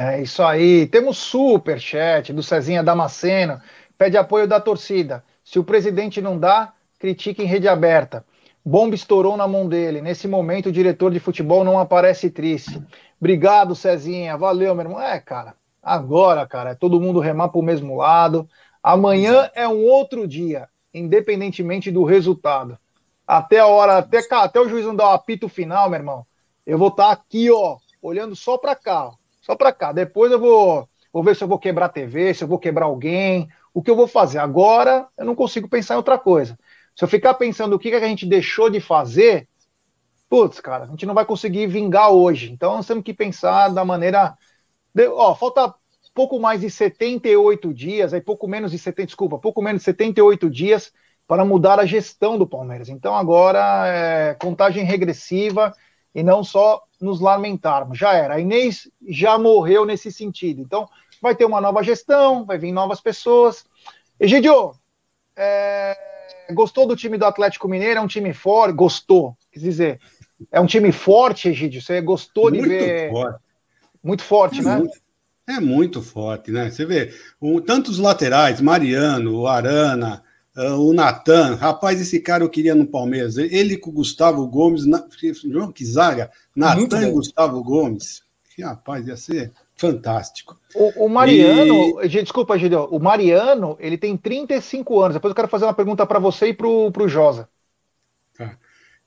[0.00, 0.86] É isso aí.
[0.86, 3.60] Temos super chat do Cezinha Damasceno.
[3.98, 5.24] Pede apoio da torcida.
[5.42, 8.24] Se o presidente não dá, critique em rede aberta.
[8.64, 10.00] Bomba estourou na mão dele.
[10.00, 12.80] Nesse momento, o diretor de futebol não aparece triste.
[13.20, 14.36] Obrigado, Cezinha.
[14.36, 15.02] Valeu, meu irmão.
[15.02, 15.56] É, cara.
[15.82, 18.48] Agora, cara, é todo mundo remar para o mesmo lado.
[18.80, 22.78] Amanhã é um outro dia, independentemente do resultado.
[23.26, 26.24] Até a hora, até, até o juiz não dar o apito final, meu irmão.
[26.64, 29.06] Eu vou estar tá aqui, ó, olhando só para cá.
[29.06, 29.92] Ó só para cá.
[29.92, 32.84] Depois eu vou, vou ver se eu vou quebrar a TV, se eu vou quebrar
[32.84, 34.38] alguém, o que eu vou fazer.
[34.38, 36.58] Agora eu não consigo pensar em outra coisa.
[36.94, 39.48] Se eu ficar pensando o que, que a gente deixou de fazer,
[40.28, 42.52] putz, cara, a gente não vai conseguir vingar hoje.
[42.52, 44.36] Então nós temos que pensar da maneira.
[44.94, 45.06] De...
[45.08, 45.74] Ó, falta
[46.14, 50.50] pouco mais de 78 dias, aí pouco menos de 70, desculpa, pouco menos de 78
[50.50, 50.92] dias
[51.26, 52.88] para mudar a gestão do Palmeiras.
[52.88, 55.72] Então agora é contagem regressiva
[56.14, 57.98] e não só nos lamentarmos.
[57.98, 58.34] Já era.
[58.34, 60.60] A Inês já morreu nesse sentido.
[60.60, 60.88] Então,
[61.22, 63.64] vai ter uma nova gestão, vai vir novas pessoas.
[64.18, 64.72] Egidio,
[65.36, 65.96] é...
[66.52, 68.00] gostou do time do Atlético Mineiro?
[68.00, 68.74] É um time forte?
[68.74, 70.00] Gostou, quer dizer.
[70.50, 71.82] É um time forte, Egidio?
[71.82, 73.10] Você gostou muito de ver.
[73.10, 73.40] Forte.
[74.02, 74.76] Muito forte, é né?
[74.76, 74.98] Muito,
[75.48, 76.70] é muito forte, né?
[76.70, 80.22] Você vê, um, tantos laterais, Mariano, Arana,
[80.58, 83.36] Uh, o Natan, rapaz, esse cara eu queria no Palmeiras.
[83.36, 85.06] Ele com o Gustavo Gomes, na,
[85.72, 88.22] que zaga, Natan e Gustavo Gomes.
[88.56, 90.58] Que rapaz, ia ser fantástico.
[90.74, 92.08] O, o Mariano, e...
[92.08, 95.14] desculpa, Gideon, o Mariano, ele tem 35 anos.
[95.14, 97.48] Depois eu quero fazer uma pergunta para você e para o Josa.
[98.36, 98.58] Tá.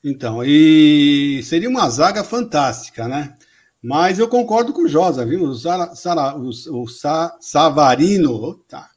[0.01, 3.35] Então, e seria uma zaga fantástica, né?
[3.83, 5.43] Mas eu concordo com o Josa, viu?
[5.43, 8.90] O, Sara, Sara, o, o Sa, Savarino, tá,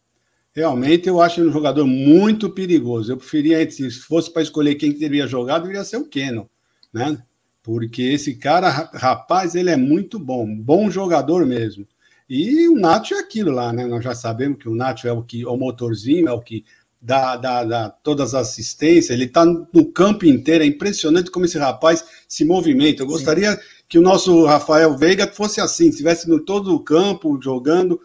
[0.55, 3.13] Realmente eu acho um jogador muito perigoso.
[3.13, 6.49] Eu preferia, se fosse para escolher quem teria jogado, deveria ser o Keno,
[6.93, 7.21] né?
[7.61, 11.87] Porque esse cara, rapaz, ele é muito bom, bom jogador mesmo.
[12.29, 13.85] E o Nacho é aquilo lá, né?
[13.85, 16.65] Nós já sabemos que o Nacho é o que é o motorzinho, é o que
[17.01, 21.59] dá, dá, dá todas as assistências, ele está no campo inteiro, é impressionante como esse
[21.59, 23.03] rapaz se movimenta.
[23.03, 23.59] Eu gostaria Sim.
[23.89, 28.01] que o nosso Rafael Veiga fosse assim, estivesse no todo o campo, jogando,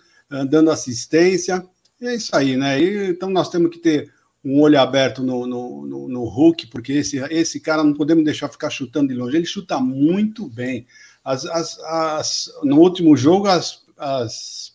[0.49, 1.63] dando assistência.
[2.01, 2.81] E é isso aí, né?
[2.81, 4.11] E, então nós temos que ter
[4.43, 8.47] um olho aberto no, no, no, no, Hulk, porque esse, esse cara não podemos deixar
[8.47, 9.35] ficar chutando de longe.
[9.35, 10.87] Ele chuta muito bem.
[11.23, 14.73] As, as, as, no último jogo, as, as,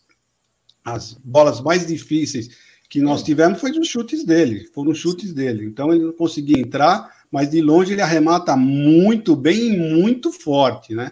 [0.84, 2.50] as bolas mais difíceis
[2.90, 5.64] que nós tivemos foi os chutes dele, foram chutes dele.
[5.64, 10.94] Então ele não conseguia entrar, mas de longe ele arremata muito bem e muito forte,
[10.94, 11.10] né?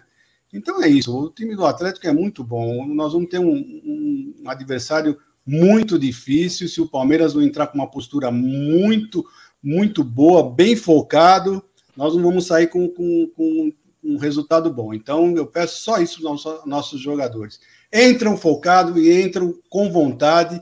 [0.53, 1.13] Então é isso.
[1.13, 2.85] O time do Atlético é muito bom.
[2.87, 6.67] Nós vamos ter um, um adversário muito difícil.
[6.67, 9.25] Se o Palmeiras não entrar com uma postura muito,
[9.61, 11.63] muito boa, bem focado,
[11.95, 13.71] nós não vamos sair com, com, com
[14.03, 14.93] um resultado bom.
[14.93, 17.59] Então, eu peço só isso aos nossos jogadores.
[17.93, 20.61] Entram focados e entram com vontade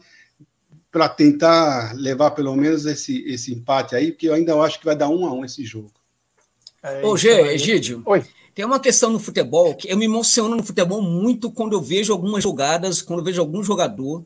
[0.91, 4.95] para tentar levar pelo menos esse, esse empate aí, porque eu ainda acho que vai
[4.95, 5.91] dar um a um esse jogo.
[6.83, 8.01] É, Ô, G, Egídio.
[8.05, 8.23] Oi.
[8.53, 12.11] Tem uma questão no futebol que eu me emociono no futebol muito quando eu vejo
[12.11, 14.25] algumas jogadas, quando eu vejo algum jogador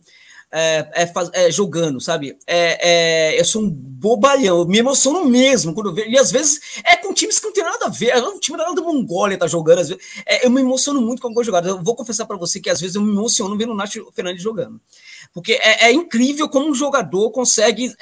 [0.52, 2.38] é, é, é, jogando, sabe?
[2.48, 6.10] É, é, eu sou um bobalhão, eu me emociono mesmo quando vejo.
[6.10, 8.10] E às vezes é com times que não tem nada a ver.
[8.10, 10.04] É um time da Mongólia tá jogando, às vezes.
[10.26, 11.70] É, eu me emociono muito com algumas jogadas.
[11.70, 14.42] Eu vou confessar para você que às vezes eu me emociono vendo o Nath Fernandes
[14.42, 14.80] jogando.
[15.34, 17.94] Porque é, incrível como um jogador consegue.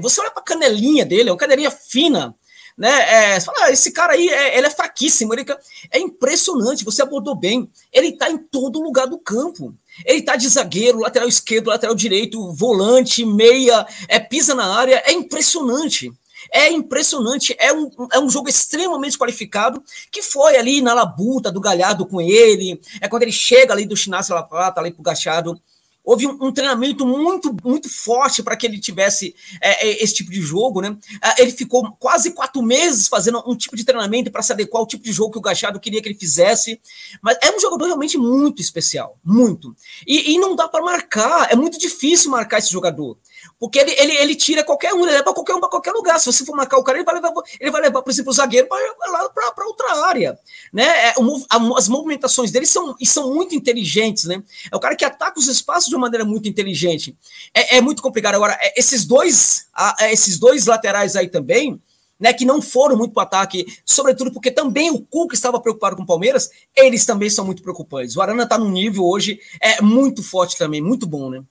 [0.00, 2.34] você olha para a canelinha dele, é uma canelinha fina
[2.76, 2.90] né?
[3.34, 5.46] É, você fala, ah, esse cara aí, é, ele é fraquíssimo, ele
[5.90, 7.70] é impressionante, você abordou bem.
[7.90, 9.74] Ele tá em todo lugar do campo.
[10.04, 15.12] Ele tá de zagueiro, lateral esquerdo, lateral direito, volante, meia, é, pisa na área, é
[15.12, 16.12] impressionante.
[16.52, 19.82] É impressionante, é um, é um jogo extremamente qualificado,
[20.12, 23.96] que foi ali na labuta do Galhardo com ele, é quando ele chega ali do
[23.96, 25.60] Chinácio La Plata, ali pro Gachado,
[26.06, 30.30] houve um, um, treinamento muito, muito forte para que ele tivesse é, é, esse tipo
[30.30, 30.96] de jogo, né?
[31.20, 35.02] Ah, ele ficou quase quatro meses fazendo um tipo de treinamento para adequar ao tipo
[35.02, 36.80] de jogo que o Gachado queria que ele fizesse.
[37.20, 39.74] Mas é um jogador realmente muito especial, muito.
[40.06, 43.18] E, e não dá para marcar, é muito difícil marcar esse jogador.
[43.58, 46.20] Porque ele, ele, ele tira qualquer um, ele leva qualquer um para qualquer lugar.
[46.20, 48.34] Se você for marcar o cara, ele vai levar, ele vai levar por exemplo, o
[48.34, 50.38] zagueiro para outra área.
[50.72, 50.84] Né?
[51.08, 54.24] É, o, as movimentações dele são, são muito inteligentes.
[54.24, 54.42] Né?
[54.70, 57.16] É o cara que ataca os espaços de uma maneira muito inteligente.
[57.54, 58.34] É, é muito complicado.
[58.34, 59.68] Agora, é, esses dois,
[60.10, 61.80] esses dois laterais aí também.
[62.18, 65.96] Né, que não foram muito para o ataque, sobretudo porque também o Cuca estava preocupado
[65.96, 68.16] com o Palmeiras, eles também são muito preocupantes.
[68.16, 71.44] O Arana está num nível hoje é muito forte também, muito bom, né?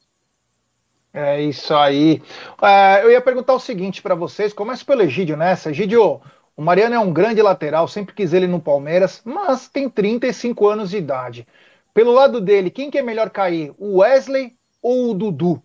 [1.17, 2.21] É isso aí.
[2.61, 5.69] É, eu ia perguntar o seguinte para vocês: começa pelo Egídio nessa.
[5.69, 6.19] Egídio,
[6.57, 10.89] o Mariano é um grande lateral, sempre quis ele no Palmeiras, mas tem 35 anos
[10.89, 11.47] de idade.
[11.93, 13.73] Pelo lado dele, quem que é melhor cair?
[13.77, 15.63] O Wesley ou o Dudu?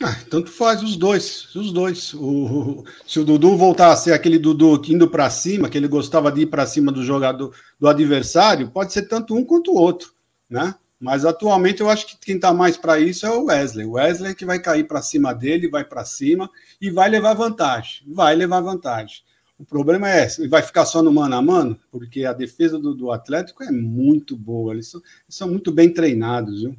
[0.00, 2.14] Ah, tanto faz os dois, os dois.
[2.14, 6.30] O, se o Dudu voltar a ser aquele Dudu indo para cima, que ele gostava
[6.30, 10.12] de ir para cima do jogador do adversário, pode ser tanto um quanto o outro,
[10.48, 10.72] né?
[10.98, 13.86] Mas atualmente eu acho que quem está mais para isso é o Wesley.
[13.86, 17.34] O Wesley é que vai cair para cima dele, vai para cima e vai levar
[17.34, 18.02] vantagem.
[18.06, 19.22] Vai levar vantagem.
[19.58, 22.94] O problema é esse, vai ficar só no mano a mano, porque a defesa do,
[22.94, 24.74] do Atlético é muito boa.
[24.74, 26.76] Eles são, eles são muito bem treinados, viu?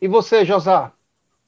[0.00, 0.92] E você, Josá?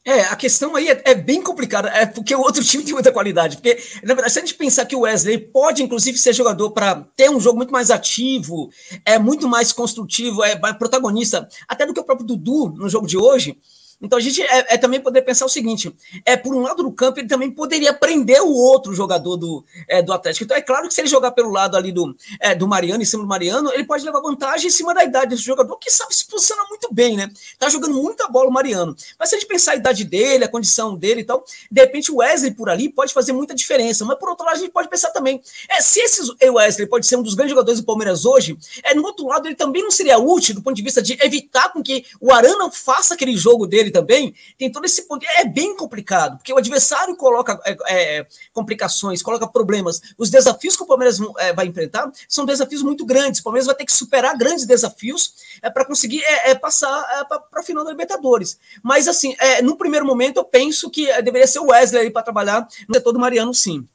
[0.09, 3.13] É, a questão aí é, é, bem complicada, é porque o outro time tem muita
[3.13, 3.59] qualidade.
[3.59, 7.07] Porque, na verdade, se a gente pensar que o Wesley pode, inclusive, ser jogador para
[7.15, 8.71] ter um jogo muito mais ativo,
[9.05, 13.19] é muito mais construtivo, é protagonista, até do que o próprio Dudu no jogo de
[13.19, 13.59] hoje.
[14.01, 15.95] Então a gente é, é, também poder pensar o seguinte:
[16.25, 20.01] é por um lado do campo, ele também poderia prender o outro jogador do, é,
[20.01, 20.45] do Atlético.
[20.45, 23.07] Então é claro que se ele jogar pelo lado ali do, é, do Mariano, em
[23.07, 26.15] cima do Mariano, ele pode levar vantagem em cima da idade desse jogador, que sabe
[26.15, 27.29] se posicionar muito bem, né?
[27.59, 28.95] Tá jogando muita bola o Mariano.
[29.19, 32.13] Mas se a gente pensar a idade dele, a condição dele e tal, de repente
[32.13, 34.05] o Wesley por ali pode fazer muita diferença.
[34.05, 37.17] Mas por outro lado, a gente pode pensar também: é, se esse Wesley pode ser
[37.17, 40.19] um dos grandes jogadores do Palmeiras hoje, é, no outro lado, ele também não seria
[40.19, 43.88] útil do ponto de vista de evitar com que o Arana faça aquele jogo dele
[43.91, 45.25] também, tem todo esse ponto.
[45.39, 50.01] É bem complicado, porque o adversário coloca é, é, complicações, coloca problemas.
[50.17, 53.41] Os desafios que o Palmeiras é, vai enfrentar são desafios muito grandes.
[53.41, 57.61] O Palmeiras vai ter que superar grandes desafios é, para conseguir é, é, passar para
[57.61, 58.59] a final da Libertadores.
[58.83, 62.95] Mas, assim, no primeiro momento, eu penso que deveria ser o Wesley para trabalhar no
[62.95, 63.87] setor do Mariano, sim.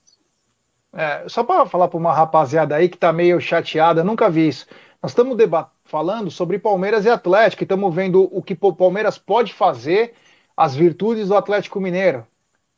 [1.28, 4.66] só para falar para uma rapaziada aí que está meio chateada, nunca vi isso.
[5.04, 5.38] Nós estamos
[5.84, 7.64] falando sobre Palmeiras e Atlético.
[7.64, 10.14] Estamos vendo o que o Palmeiras pode fazer,
[10.56, 12.26] as virtudes do Atlético Mineiro.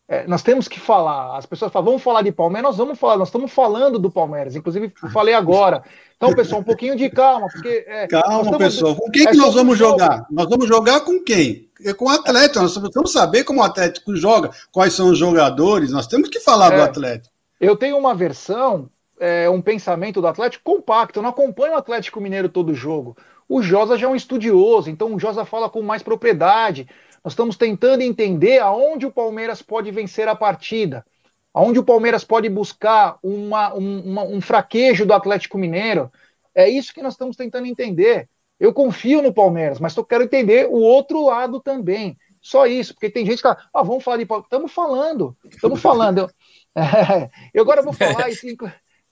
[0.07, 1.38] É, nós temos que falar.
[1.38, 4.55] As pessoas falam, vamos falar de Palmeiras, nós vamos falar, nós estamos falando do Palmeiras,
[4.55, 5.84] inclusive falei agora.
[6.17, 7.86] Então, pessoal, um pouquinho de calma, porque.
[7.88, 8.95] É, calma, estamos, pessoal.
[8.95, 10.26] Com quem é que nós vamos jogar?
[10.32, 11.69] Nós vamos jogar com quem?
[11.84, 12.61] É com o Atlético.
[12.61, 16.71] Nós precisamos saber como o Atlético joga, quais são os jogadores, nós temos que falar
[16.71, 17.36] do é, Atlético.
[17.61, 18.89] Eu tenho uma versão
[19.20, 21.20] é, um pensamento do Atlético compacto.
[21.20, 23.18] Eu não acompanho o Atlético Mineiro todo jogo.
[23.47, 26.88] O Josa já é um estudioso, então o Josa fala com mais propriedade.
[27.24, 31.05] Nós estamos tentando entender aonde o Palmeiras pode vencer a partida,
[31.53, 36.11] aonde o Palmeiras pode buscar uma, um, uma, um fraquejo do Atlético Mineiro.
[36.53, 38.28] É isso que nós estamos tentando entender.
[38.59, 42.18] Eu confio no Palmeiras, mas eu quero entender o outro lado também.
[42.41, 44.45] Só isso, porque tem gente que fala, ah, vamos falar de Palmeiras.
[44.45, 46.20] Estamos falando, estamos falando.
[46.20, 46.30] Eu,
[46.76, 48.47] é, eu agora vou falar isso,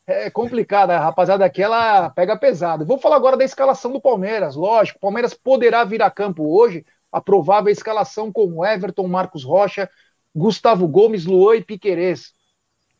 [0.05, 2.85] é complicado, a rapaziada aqui ela pega pesado.
[2.85, 4.55] Vou falar agora da escalação do Palmeiras.
[4.55, 9.89] Lógico, o Palmeiras poderá vir a campo hoje, a provável escalação com Everton, Marcos Rocha,
[10.35, 12.33] Gustavo Gomes, Luan e Piquerez,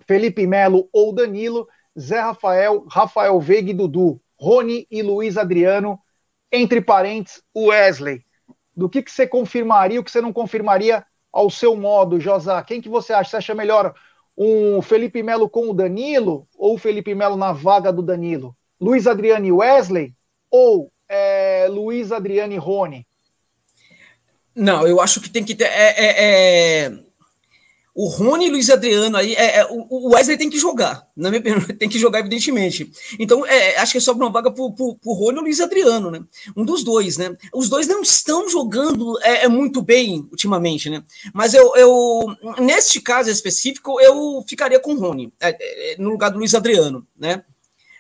[0.08, 1.68] Felipe Melo ou Danilo,
[2.00, 6.00] Zé Rafael, Rafael Veiga e Dudu, Rony e Luiz Adriano,
[6.52, 8.24] entre parentes, Wesley.
[8.76, 12.62] Do que, que você confirmaria, o que você não confirmaria ao seu modo, Josá?
[12.64, 13.32] Quem que você acha?
[13.32, 13.94] Você acha melhor
[14.38, 18.56] um Felipe Melo com o Danilo ou Felipe Melo na vaga do Danilo?
[18.80, 20.14] Luiz Adriano e Wesley
[20.50, 23.08] ou é, Luiz Adriano e Rony?
[24.56, 25.66] Não, eu acho que tem que ter.
[25.66, 27.03] É, é, é
[27.96, 31.40] o Rony e Luiz Adriano aí, é, é, o Wesley tem que jogar, na minha
[31.40, 32.92] opinião, tem que jogar, evidentemente.
[33.20, 36.24] Então, é, acho que sobra uma vaga pro, pro Rony e o Luiz Adriano, né?
[36.58, 37.38] Um dos dois, né?
[37.54, 41.04] Os dois não estão jogando é, é muito bem ultimamente, né?
[41.34, 46.32] Mas eu, eu, neste caso específico, eu ficaria com o Rony, é, é, no lugar
[46.32, 47.44] do Luiz Adriano, né?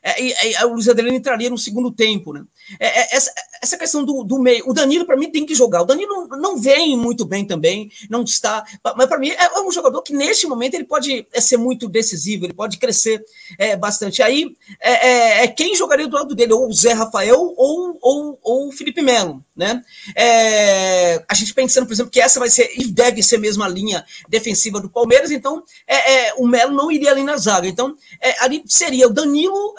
[0.01, 2.43] É, e, o Luiz Adriano entraria no segundo tempo, né?
[2.79, 5.81] É, é, essa, essa questão do, do meio, o Danilo para mim tem que jogar.
[5.81, 8.63] O Danilo não vem muito bem também, não está,
[8.95, 11.87] mas para mim é, é um jogador que neste momento ele pode é, ser muito
[11.89, 13.23] decisivo, ele pode crescer
[13.57, 14.21] é, bastante.
[14.21, 18.67] Aí é, é, quem jogaria do lado dele, ou o Zé Rafael ou, ou, ou
[18.69, 19.83] o Felipe Melo, né?
[21.27, 24.05] a gente pensando, por exemplo, que essa vai ser e deve ser mesmo a linha
[24.27, 25.63] defensiva do Palmeiras, então
[26.37, 27.67] o Melo não iria ali na zaga.
[27.67, 27.95] Então
[28.39, 29.75] ali seria o Danilo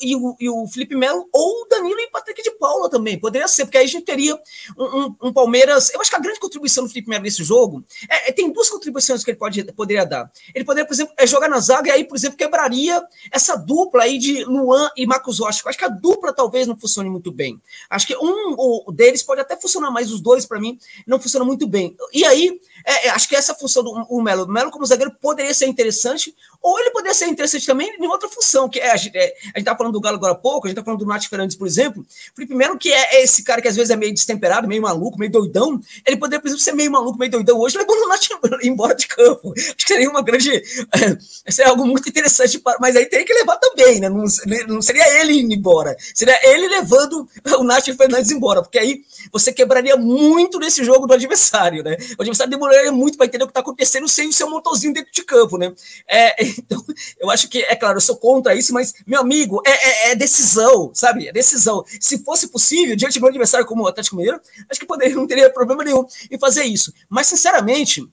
[0.00, 3.18] e o, e, o, Felipe Melo ou o Danilo e Patrick de Paula também.
[3.18, 4.38] Poderia ser, porque aí a gente teria
[4.78, 5.92] um, um, um Palmeiras.
[5.92, 8.70] Eu acho que a grande contribuição do Felipe Melo nesse jogo é, é, tem duas
[8.70, 10.30] contribuições que ele pode, poderia dar.
[10.54, 13.02] Ele poderia, por exemplo, é jogar na zaga e aí, por exemplo, quebraria
[13.32, 15.62] essa dupla aí de Luan e Marcos Rocha.
[15.64, 17.60] Eu acho que a dupla talvez não funcione muito bem.
[17.90, 21.66] Acho que um deles pode até funcionar, mas os dois, para mim, não funcionam muito
[21.66, 21.96] bem.
[22.12, 25.52] E aí, é, é, acho que essa função do Melo, o Melo como zagueiro poderia
[25.52, 26.34] ser interessante,
[26.64, 29.76] ou ele poderia ser interessante também em outra função, que é, a gente, é, tá
[29.76, 32.04] falando do Galo agora há pouco, a gente tá falando do Nath Fernandes, por exemplo,
[32.48, 35.78] Melo, que é esse cara que às vezes é meio destemperado, meio maluco, meio doidão,
[36.06, 38.24] ele poderia, por exemplo, ser meio maluco, meio doidão hoje, levando o Nath
[38.64, 39.52] embora de campo.
[39.54, 41.18] Acho que seria uma grande, é,
[41.52, 44.24] seria algo muito interessante, mas aí teria que levar também, né, não,
[44.66, 49.52] não seria ele indo embora, seria ele levando o Nath Fernandes embora, porque aí você
[49.52, 53.50] quebraria muito nesse jogo do adversário, né, o adversário demoraria muito para entender o que
[53.50, 55.70] está acontecendo sem o seu motorzinho dentro de campo, né,
[56.08, 56.84] é, então,
[57.18, 60.14] eu acho que, é claro, eu sou contra isso, mas, meu amigo, é, é, é
[60.14, 61.28] decisão, sabe?
[61.28, 61.84] É decisão.
[62.00, 64.40] Se fosse possível, diante de um adversário como o Atlético Mineiro,
[64.70, 66.92] acho que poderia, não teria problema nenhum em fazer isso.
[67.08, 68.06] Mas, sinceramente,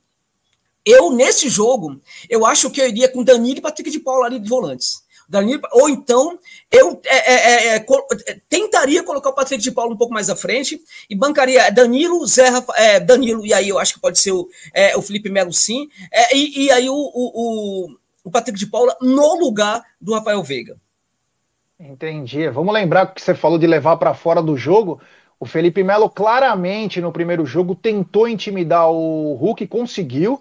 [0.86, 4.40] eu, nesse jogo, eu acho que eu iria com Danilo e Patrick de Paula ali
[4.40, 5.04] de volantes.
[5.32, 6.38] Danilo, ou então
[6.70, 10.36] eu é, é, é, é, tentaria colocar o Patrick de Paulo um pouco mais à
[10.36, 14.50] frente e bancaria Danilo, Zé é, Danilo, e aí eu acho que pode ser o,
[14.74, 15.88] é, o Felipe Melo sim,
[16.34, 17.96] e, e, aí o, o
[18.30, 20.78] Patrick de Paula no lugar do Rafael Veiga.
[21.80, 22.48] Entendi.
[22.50, 25.02] Vamos lembrar que você falou de levar para fora do jogo.
[25.40, 30.40] O Felipe Melo claramente no primeiro jogo tentou intimidar o Hulk, conseguiu.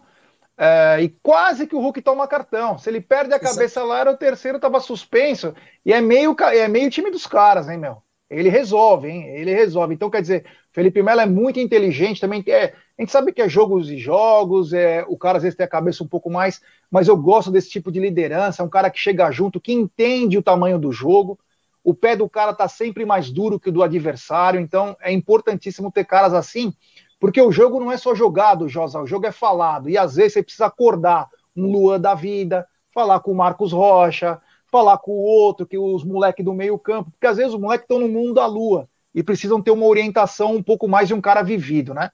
[0.59, 2.77] É, e quase que o Hulk toma cartão.
[2.77, 3.87] Se ele perde a cabeça Exato.
[3.87, 5.55] lá, era o terceiro, estava suspenso.
[5.87, 8.03] E é meio, é meio time dos caras, hein, meu?
[8.29, 9.27] Ele resolve, hein?
[9.29, 9.95] Ele resolve.
[9.95, 12.45] Então, quer dizer, Felipe Melo é muito inteligente também.
[12.47, 15.65] É, a gente sabe que é jogos e jogos, é, o cara às vezes tem
[15.65, 18.63] a cabeça um pouco mais, mas eu gosto desse tipo de liderança.
[18.63, 21.39] É um cara que chega junto, que entende o tamanho do jogo.
[21.83, 25.91] O pé do cara tá sempre mais duro que o do adversário, então é importantíssimo
[25.91, 26.75] ter caras assim,
[27.19, 29.89] porque o jogo não é só jogado, Josa, o jogo é falado.
[29.89, 31.27] E às vezes você precisa acordar
[31.57, 34.39] um Luan da vida, falar com o Marcos Rocha,
[34.71, 37.99] falar com o outro, que os moleques do meio-campo, porque às vezes os moleques estão
[37.99, 41.43] no mundo da lua e precisam ter uma orientação um pouco mais de um cara
[41.43, 42.11] vivido, né?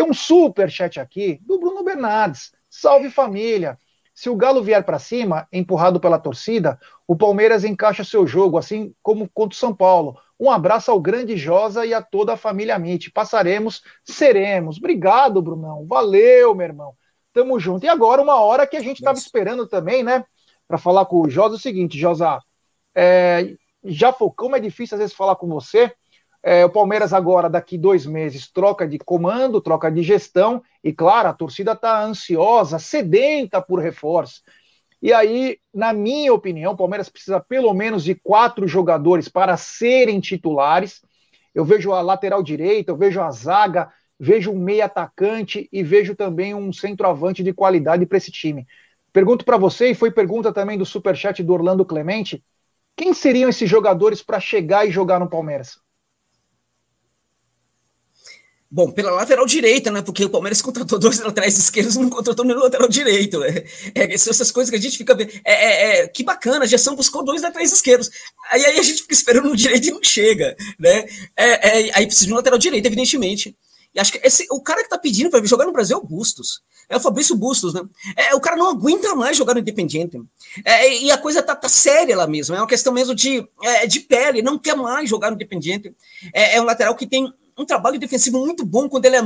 [0.00, 2.52] Tem um super chat aqui do Bruno Bernardes.
[2.70, 3.76] Salve família.
[4.14, 8.94] Se o Galo vier para cima, empurrado pela torcida, o Palmeiras encaixa seu jogo, assim
[9.02, 10.16] como contra o São Paulo.
[10.40, 13.10] Um abraço ao grande Josa e a toda a família Amit.
[13.10, 14.78] Passaremos, seremos.
[14.78, 15.84] Obrigado, Brunão.
[15.86, 16.94] Valeu, meu irmão.
[17.34, 17.84] Tamo junto.
[17.84, 20.24] E agora, uma hora que a gente estava esperando também, né?
[20.66, 22.38] Para falar com o Josa, é o seguinte, Josa.
[22.94, 25.92] É, já foi, como é difícil às vezes falar com você,
[26.42, 31.28] é, o Palmeiras agora, daqui dois meses, troca de comando, troca de gestão, e claro,
[31.28, 34.42] a torcida está ansiosa, sedenta por reforço.
[35.02, 40.20] E aí, na minha opinião, o Palmeiras precisa pelo menos de quatro jogadores para serem
[40.20, 41.02] titulares.
[41.54, 46.14] Eu vejo a lateral direita, eu vejo a zaga, vejo um meio atacante e vejo
[46.14, 48.66] também um centroavante de qualidade para esse time.
[49.12, 52.44] Pergunto para você, e foi pergunta também do superchat do Orlando Clemente:
[52.94, 55.78] quem seriam esses jogadores para chegar e jogar no Palmeiras?
[58.72, 60.00] Bom, pela lateral direita, né?
[60.00, 63.42] Porque o Palmeiras contratou dois laterais esquerdos não contratou nenhum lateral direito.
[63.42, 63.64] É,
[63.94, 65.32] é, são essas coisas que a gente fica vendo.
[65.44, 68.08] É, é, é, que bacana, a gestão buscou dois laterais esquerdos.
[68.52, 71.04] Aí, aí a gente fica esperando no direito e não chega, né?
[71.36, 73.56] É, é, aí precisa de um lateral direito, evidentemente.
[73.92, 76.06] E acho que esse, o cara que tá pedindo para jogar no Brasil é o
[76.06, 76.62] Bustos.
[76.88, 77.82] É o Fabrício Bustos, né?
[78.16, 80.20] É, o cara não aguenta mais jogar no Independiente.
[80.64, 82.54] É, e a coisa tá, tá, séria lá mesmo.
[82.54, 84.42] É uma questão mesmo de, é, de pele.
[84.42, 85.92] Não quer mais jogar no Independiente.
[86.32, 89.22] É, é um lateral que tem um trabalho defensivo muito bom quando ele é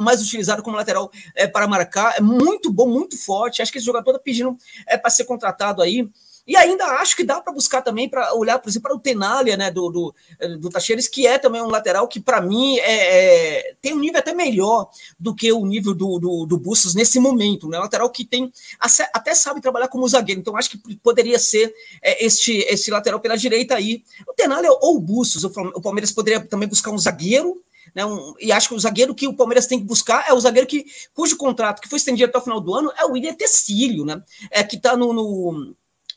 [0.00, 2.14] mais utilizado como lateral é, para marcar.
[2.16, 3.62] É muito bom, muito forte.
[3.62, 6.08] Acho que esse jogador está pedindo é, para ser contratado aí.
[6.46, 9.54] E ainda acho que dá para buscar também para olhar, por exemplo, para o Tenália,
[9.54, 10.14] né, do, do,
[10.58, 14.18] do Tacheres, que é também um lateral que, para mim, é, é, tem um nível
[14.18, 14.88] até melhor
[15.20, 17.68] do que o nível do, do, do Bustos nesse momento.
[17.68, 17.78] Né?
[17.78, 20.40] Lateral que tem até sabe trabalhar como zagueiro.
[20.40, 21.70] Então, acho que poderia ser
[22.00, 24.02] é, este, este lateral pela direita aí.
[24.26, 25.44] O Tenália ou o Bustos.
[25.44, 27.62] O Palmeiras poderia também buscar um zagueiro
[27.98, 30.38] né, um, e acho que o zagueiro que o Palmeiras tem que buscar é o
[30.38, 33.34] zagueiro que, cujo contrato que foi estendido até o final do ano é o William
[33.34, 34.22] Tecílio, né?
[34.52, 35.74] É, que está no, no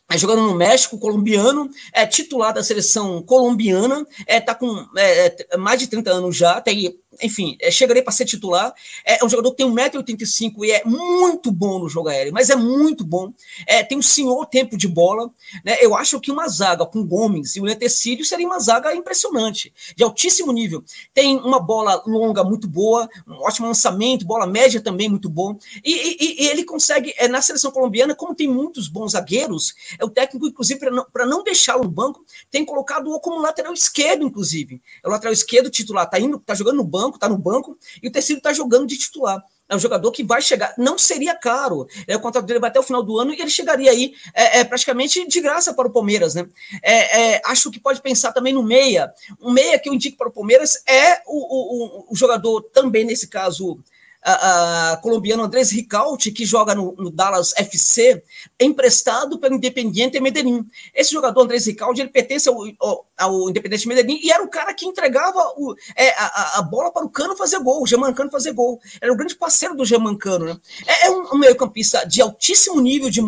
[0.07, 5.57] é, jogando no México, colombiano, é titular da seleção colombiana, é, tá com é, é
[5.57, 8.73] mais de 30 anos já, tem enfim, é, chegarei para ser titular.
[9.05, 12.55] É, um jogador que tem 1,85m e é muito bom no jogo aéreo, mas é
[12.55, 13.31] muito bom.
[13.65, 15.31] É, tem um senhor tempo de bola.
[15.63, 15.77] Né?
[15.81, 20.03] Eu acho que uma zaga com Gomes e o Letecílio seria uma zaga impressionante, de
[20.03, 20.83] altíssimo nível.
[21.13, 25.57] Tem uma bola longa muito boa, um ótimo lançamento, bola média também muito bom.
[25.83, 30.05] E, e, e ele consegue, é, na seleção colombiana, como tem muitos bons zagueiros, é
[30.05, 34.81] o técnico, inclusive, para não, não deixá-lo no banco, tem colocado-o como lateral esquerdo, inclusive.
[35.03, 37.77] É o lateral esquerdo titular, tá, indo, tá jogando no banco banco, está no banco,
[38.01, 39.43] e o Tecido está jogando de titular.
[39.67, 41.87] É um jogador que vai chegar, não seria caro.
[42.05, 44.59] É, o contrato dele vai até o final do ano e ele chegaria aí é,
[44.59, 46.45] é praticamente de graça para o Palmeiras, né?
[46.83, 49.13] É, é, acho que pode pensar também no meia.
[49.39, 53.29] Um meia que eu indico para o Palmeiras é o, o, o jogador também, nesse
[53.29, 53.79] caso,
[54.23, 58.21] a, colombiano Andrés Ricaute, que joga no, no, Dallas FC,
[58.59, 60.65] emprestado pelo Independiente Medellín.
[60.93, 64.73] Esse jogador, Andrés Ricaute, ele pertence ao, ao, ao Independiente Medellín e era o cara
[64.73, 68.53] que entregava o, é, a, a, bola para o Cano fazer gol, o Germancano fazer
[68.53, 68.79] gol.
[68.99, 70.45] Era o grande parceiro do Germancano.
[70.45, 70.57] Né?
[70.85, 73.21] É, é um, um meio-campista de altíssimo nível, de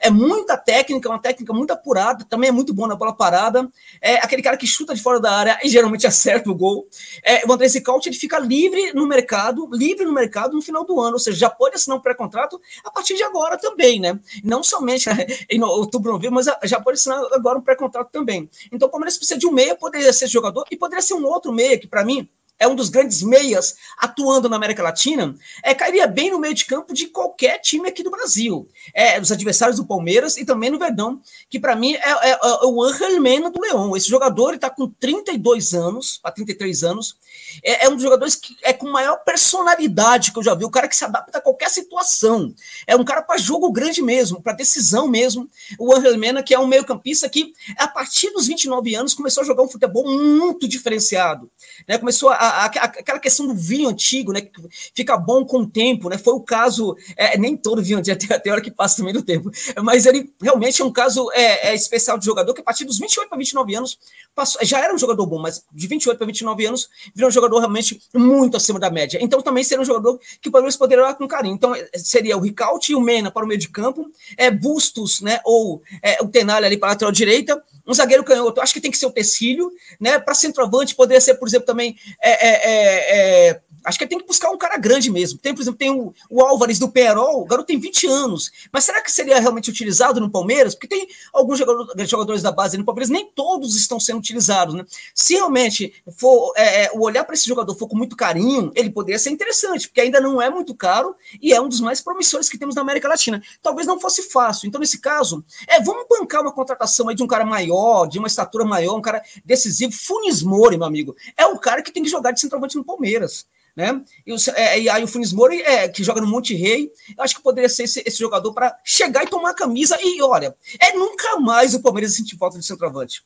[0.00, 3.68] é muita técnica, uma técnica muito apurada, também é muito bom na bola parada.
[4.00, 6.88] É aquele cara que chuta de fora da área e geralmente acerta o gol.
[7.22, 10.84] É, o Andrés Ricaute ele fica livre no mercado, livre no mercado mercado no final
[10.84, 14.18] do ano, ou seja, já pode assinar um pré-contrato a partir de agora também, né?
[14.42, 15.08] Não somente
[15.50, 18.48] em outubro, novembro, mas já pode assinar agora um pré-contrato também.
[18.72, 21.52] Então o Palmeiras precisa de um meia, poderia ser jogador, e poderia ser um outro
[21.52, 22.28] meia, que para mim
[22.60, 26.66] é um dos grandes meias atuando na América Latina, é, cairia bem no meio de
[26.66, 28.68] campo de qualquer time aqui do Brasil.
[28.92, 32.38] É, dos adversários do Palmeiras e também no Verdão, que para mim é, é, é,
[32.64, 33.96] o Angel Mena do Leão.
[33.96, 37.16] Esse jogador está com 32 anos, para 33 anos,
[37.62, 40.70] é, é, um dos jogadores que é com maior personalidade que eu já vi, o
[40.70, 42.54] cara que se adapta a qualquer situação.
[42.86, 45.48] É um cara para jogo grande mesmo, para decisão mesmo.
[45.78, 49.46] O Angel Mena, que é um meio-campista que, a partir dos 29 anos, começou a
[49.46, 51.50] jogar um futebol muito diferenciado.
[51.88, 51.96] Né?
[51.96, 54.40] Começou a a, aquela questão do vinho antigo, né?
[54.40, 54.60] Que
[54.94, 56.18] fica bom com o tempo, né?
[56.18, 59.22] Foi o caso, é, nem todo vinho antigo, tem, tem hora que passa também do
[59.22, 59.50] tempo,
[59.82, 62.98] mas ele realmente é um caso é, é especial de jogador que a partir dos
[62.98, 63.98] 28 para 29 anos
[64.34, 67.58] passou, já era um jogador bom, mas de 28 para 29 anos virou um jogador
[67.58, 69.18] realmente muito acima da média.
[69.20, 71.54] Então também seria um jogador que o Palmeiras poderia olhar com carinho.
[71.54, 75.40] Então seria o Ricaute e o Mena para o meio de campo, é, Bustos, né?
[75.44, 78.90] Ou é, o Tenalha ali para a lateral direita, um zagueiro canhoto, acho que tem
[78.90, 80.18] que ser o Tecílio, né?
[80.18, 84.26] Para centroavante poderia ser, por exemplo, também é, é, é, é Acho que tem que
[84.26, 85.38] buscar um cara grande mesmo.
[85.38, 88.50] Tem, por exemplo, tem o, o Álvares do Perol, o garoto tem 20 anos.
[88.72, 90.74] Mas será que seria realmente utilizado no Palmeiras?
[90.74, 94.74] Porque tem alguns jogadores da base no Palmeiras, nem todos estão sendo utilizados.
[94.74, 94.84] Né?
[95.14, 98.90] Se realmente for é, é o olhar para esse jogador for com muito carinho, ele
[98.90, 102.48] poderia ser interessante, porque ainda não é muito caro e é um dos mais promissores
[102.48, 103.42] que temos na América Latina.
[103.62, 104.66] Talvez não fosse fácil.
[104.66, 108.28] Então, nesse caso, é, vamos bancar uma contratação aí de um cara maior, de uma
[108.28, 109.92] estatura maior, um cara decisivo.
[109.92, 113.46] Funes Mori, meu amigo, é o cara que tem que jogar de centroavante no Palmeiras
[113.76, 114.02] né?
[114.26, 117.22] E, o, é, e aí o Funes Mori, é, que joga no Monte Rei, eu
[117.22, 120.54] acho que poderia ser esse, esse jogador para chegar e tomar a camisa e, olha,
[120.80, 123.22] é nunca mais o Palmeiras sentir falta de centroavante.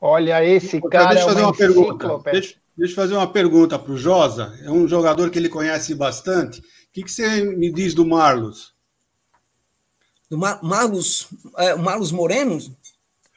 [0.00, 2.20] Olha, esse cara deixa é fazer uma, uma pergunta.
[2.30, 4.56] Deixa, deixa eu fazer uma pergunta para o Josa.
[4.62, 6.60] É um jogador que ele conhece bastante.
[6.60, 8.74] O que, que você me diz do Marlos?
[10.30, 12.58] Do Mar Marlos, é, Marlos Moreno?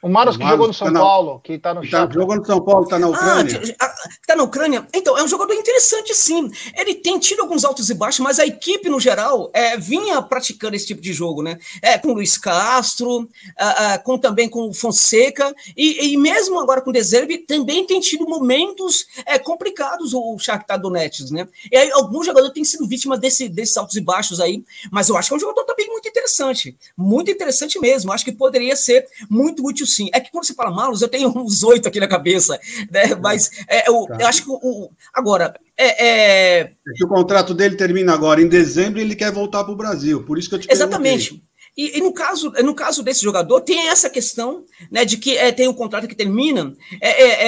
[0.02, 2.60] O Marlos que jogou no São tá Paulo, que está no tá, Jogou no São
[2.60, 3.76] Paulo, está na ah, Ucrânia.
[3.80, 4.84] Ah, está na Ucrânia.
[4.92, 6.50] Então, é um jogador interessante, sim.
[6.76, 10.74] Ele tem tido alguns altos e baixos, mas a equipe, no geral, é, vinha praticando
[10.74, 11.56] esse tipo de jogo, né?
[11.80, 16.58] É, com o Luiz Castro, ah, ah, com também com o Fonseca, e, e mesmo
[16.58, 21.46] agora com o Deserve, também tem tido momentos é, complicados o Shakhtar Donetsk, né?
[21.70, 25.16] E aí, alguns jogadores têm sido vítimas desse, desses altos e baixos aí, mas eu
[25.16, 26.76] acho que é um jogador também muito interessante.
[26.96, 28.12] Muito interessante mesmo.
[28.12, 30.08] Acho que poderia ser muito útil sim.
[30.12, 32.58] É que quando você fala Malus, eu tenho uns oito aqui na cabeça,
[32.90, 33.14] né?
[33.20, 34.18] Mas é, eu, tá.
[34.20, 36.60] eu acho que o, agora é, é...
[36.60, 39.76] é, que o contrato dele termina agora em dezembro e ele quer voltar para o
[39.76, 40.22] Brasil.
[40.24, 41.42] Por isso que eu te Exatamente.
[41.74, 45.50] E, e, no, caso, no caso desse jogador, tem essa questão né, de que é,
[45.50, 46.76] tem um contrato que termina.
[47.00, 47.46] É, é,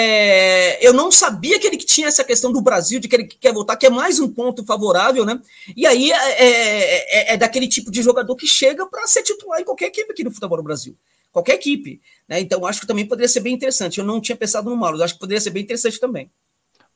[0.79, 3.53] é, eu não sabia que ele tinha essa questão do Brasil, de que ele quer
[3.53, 5.39] voltar, que é mais um ponto favorável, né?
[5.77, 9.87] E aí é, é daquele tipo de jogador que chega para ser titular em qualquer
[9.87, 10.97] equipe aqui no futebol no Brasil
[11.35, 12.01] qualquer equipe.
[12.29, 12.41] Né?
[12.41, 13.99] Então, acho que também poderia ser bem interessante.
[13.99, 16.31] Eu não tinha pensado no Mauro, acho que poderia ser bem interessante também.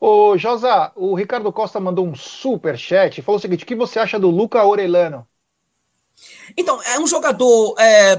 [0.00, 3.74] Ô, Josa, o Ricardo Costa mandou um super chat e falou o seguinte: o que
[3.74, 5.26] você acha do Luca Orelano?
[6.56, 7.74] Então, é um jogador.
[7.80, 8.12] É,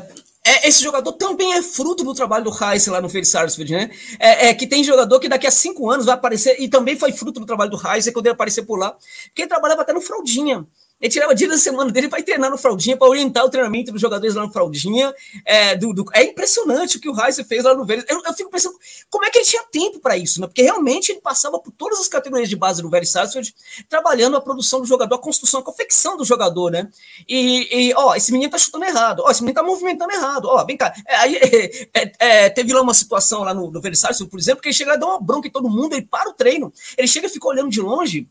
[0.45, 3.89] é, esse jogador também é fruto do trabalho do Heisen lá no Feliz Sarsfield, né?
[4.20, 7.13] É, é, que tem jogador que daqui a cinco anos vai aparecer, e também foi
[7.13, 8.91] fruto do trabalho do Heisen quando ele aparecer por lá,
[9.28, 10.67] porque ele trabalhava até no Fraldinha.
[10.99, 14.01] Ele tirava dia da semana dele para treinar no Fraldinha, para orientar o treinamento dos
[14.01, 15.13] jogadores lá no Fraldinha.
[15.45, 18.05] É, do, do, é impressionante o que o Reis fez lá no Vélez.
[18.09, 18.77] Eu, eu, fico pensando
[19.09, 20.47] como é que ele tinha tempo para isso, né?
[20.47, 23.55] Porque realmente ele passava por todas as categorias de base do Vélez Sarsfield,
[23.87, 26.89] trabalhando a produção do jogador, a construção, a confecção do jogador, né?
[27.27, 30.65] E, e ó, esse menino tá chutando errado, ó, esse menino tá movimentando errado, ó,
[30.65, 30.93] vem cá.
[31.07, 31.35] É, aí
[31.93, 34.76] é, é, teve lá uma situação lá no, no Vélez Sarsfield, por exemplo, que ele
[34.76, 37.30] chega e dá uma bronca em todo mundo, ele para o treino, ele chega e
[37.30, 38.27] fica olhando de longe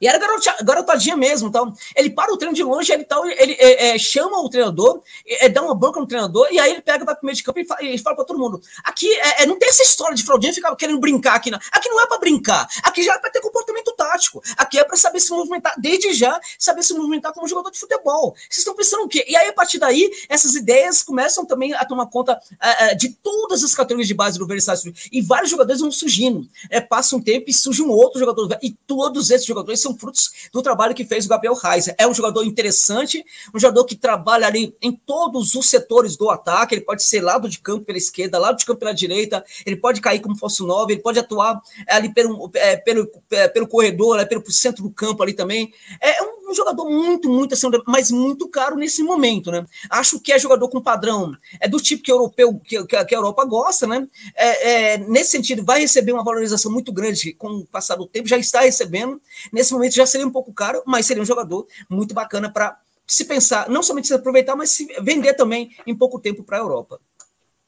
[0.00, 0.18] e era
[0.62, 1.72] garotadinha mesmo, então.
[1.94, 5.48] Ele para o treino de longe, ele, tal, ele é, é, chama o treinador, é,
[5.48, 7.66] dá uma banca no treinador, e aí ele pega, vai pro meio de campo e
[7.66, 10.52] fala, e fala para todo mundo: aqui é, é, não tem essa história de fraldinha
[10.52, 11.58] ficar querendo brincar aqui, não.
[11.72, 14.42] Aqui não é para brincar, aqui já é para ter comportamento tático.
[14.56, 18.34] Aqui é para saber se movimentar, desde já, saber se movimentar como jogador de futebol.
[18.34, 19.24] Vocês estão pensando o quê?
[19.26, 23.64] E aí, a partir daí, essas ideias começam também a tomar conta uh, de todas
[23.64, 25.08] as categorias de base do Versailles.
[25.10, 26.46] E vários jogadores vão surgindo.
[26.68, 28.58] É, passa um tempo e surge um outro jogador.
[28.62, 31.88] E todos esses jogadores são frutos do trabalho que fez o Gabriel Reis.
[31.96, 33.24] É um jogador interessante,
[33.54, 36.74] um jogador que trabalha ali em todos os setores do ataque.
[36.74, 40.00] Ele pode ser lado de campo pela esquerda, lado de campo pela direita, ele pode
[40.00, 43.93] cair como falso 9, ele pode atuar é, ali pelo, é, pelo, é, pelo corredor,
[44.20, 45.72] é, pelo centro do campo ali também.
[46.00, 49.66] É um, jogador muito, muito assim, mas muito caro nesse momento, né?
[49.90, 53.44] Acho que é jogador com padrão, é do tipo que europeu, que, que a Europa
[53.44, 54.06] gosta, né?
[54.36, 58.28] É, é, nesse sentido, vai receber uma valorização muito grande com o passar do tempo,
[58.28, 59.20] já está recebendo.
[59.52, 63.24] Nesse momento já seria um pouco caro, mas seria um jogador muito bacana para se
[63.24, 67.00] pensar, não somente se aproveitar, mas se vender também em pouco tempo para a Europa.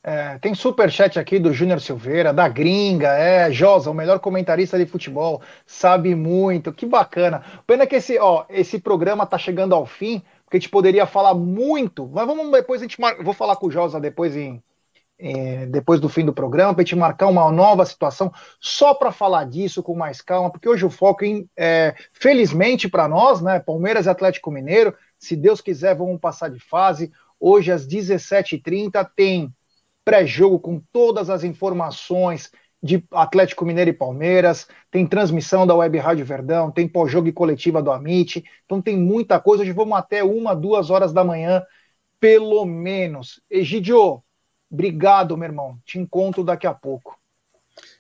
[0.08, 4.78] É, tem super chat aqui do Júnior Silveira, da Gringa, é, Josa, o melhor comentarista
[4.78, 7.42] de futebol, sabe muito, que bacana.
[7.66, 11.34] Pena que esse, ó, esse programa tá chegando ao fim, porque a gente poderia falar
[11.34, 13.20] muito, mas vamos depois a gente mar...
[13.20, 14.62] vou falar com o Josa depois em,
[15.18, 19.10] em depois do fim do programa para a gente marcar uma nova situação só para
[19.10, 23.58] falar disso com mais calma, porque hoje o foco, em, é, felizmente para nós, né,
[23.58, 27.10] Palmeiras e Atlético Mineiro, se Deus quiser, vamos passar de fase.
[27.40, 29.52] Hoje às 17h30 tem
[30.06, 36.24] pré-jogo com todas as informações de Atlético Mineiro e Palmeiras, tem transmissão da Web Rádio
[36.24, 39.64] Verdão, tem pós-jogo e coletiva do Amit, então tem muita coisa.
[39.64, 41.60] Hoje vamos até uma, duas horas da manhã,
[42.20, 43.40] pelo menos.
[43.50, 44.22] Egidio,
[44.70, 45.76] obrigado, meu irmão.
[45.84, 47.18] Te encontro daqui a pouco.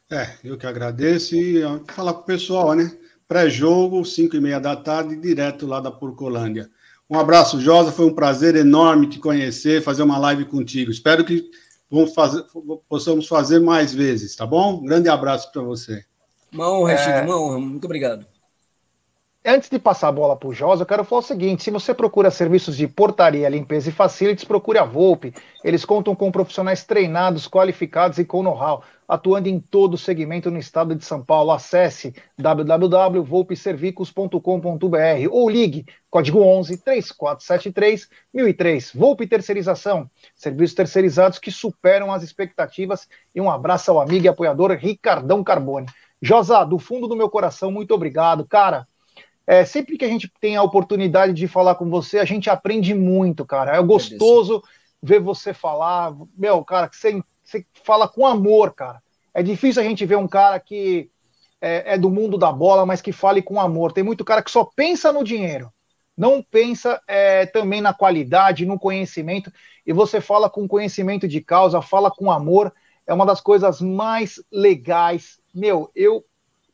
[0.08, 2.96] É, eu que agradeço e falar com o pessoal, né?
[3.26, 6.70] Pré-jogo, 5 e meia da tarde, direto lá da Porcolândia.
[7.10, 7.90] Um abraço, Josa.
[7.90, 10.92] Foi um prazer enorme te conhecer, fazer uma live contigo.
[10.92, 11.50] Espero que
[11.90, 12.44] vamos fazer,
[12.88, 14.80] possamos fazer mais vezes, tá bom?
[14.80, 16.04] Um grande abraço para você.
[16.52, 17.22] Uma honra, é...
[17.22, 17.58] uma honra.
[17.58, 18.26] Muito obrigado.
[19.48, 21.94] Antes de passar a bola para o Josa, eu quero falar o seguinte: se você
[21.94, 25.32] procura serviços de portaria, limpeza e facilities, procure a Volpe.
[25.62, 30.58] Eles contam com profissionais treinados, qualificados e com know-how, atuando em todo o segmento no
[30.58, 31.52] estado de São Paulo.
[31.52, 38.90] Acesse www.volpeservicos.com.br ou ligue código 11 3473 1003.
[38.96, 43.08] Volpe Terceirização, serviços terceirizados que superam as expectativas.
[43.32, 45.86] E um abraço ao amigo e apoiador Ricardão Carbone.
[46.20, 48.44] Josa, do fundo do meu coração, muito obrigado.
[48.44, 48.88] Cara,
[49.46, 52.92] é, sempre que a gente tem a oportunidade de falar com você, a gente aprende
[52.94, 53.76] muito, cara.
[53.76, 54.62] É gostoso
[55.00, 56.14] ver você falar.
[56.36, 59.00] Meu, cara, que você, você fala com amor, cara.
[59.32, 61.08] É difícil a gente ver um cara que
[61.60, 63.92] é, é, do mundo da bola, mas que fale com amor.
[63.92, 65.72] Tem muito cara que só pensa no dinheiro,
[66.16, 69.52] não pensa é, também na qualidade, no conhecimento.
[69.86, 72.72] E você fala com conhecimento de causa, fala com amor.
[73.06, 75.38] É uma das coisas mais legais.
[75.54, 76.24] Meu, eu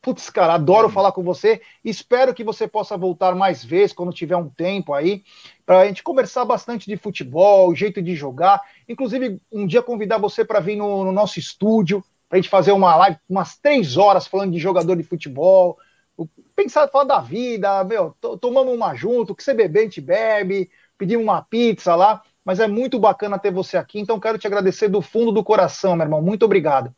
[0.02, 0.92] Putz, cara, adoro uhum.
[0.92, 1.62] falar com você.
[1.84, 5.22] Espero que você possa voltar mais vezes quando tiver um tempo aí,
[5.64, 8.60] para a gente conversar bastante de futebol, o jeito de jogar.
[8.88, 12.72] Inclusive, um dia convidar você para vir no, no, nosso estúdio, para a gente fazer
[12.72, 15.78] uma live, umas três horas falando de jogador de futebol.
[16.56, 20.68] Pensar, falar da vida, meu, tomamos uma junto, o que você beber, a gente bebe,
[20.98, 22.20] pedimos uma pizza lá.
[22.44, 25.94] Mas é muito bacana ter você aqui, então quero te agradecer do fundo do coração,
[25.94, 26.20] meu irmão.
[26.20, 26.92] Muito obrigado.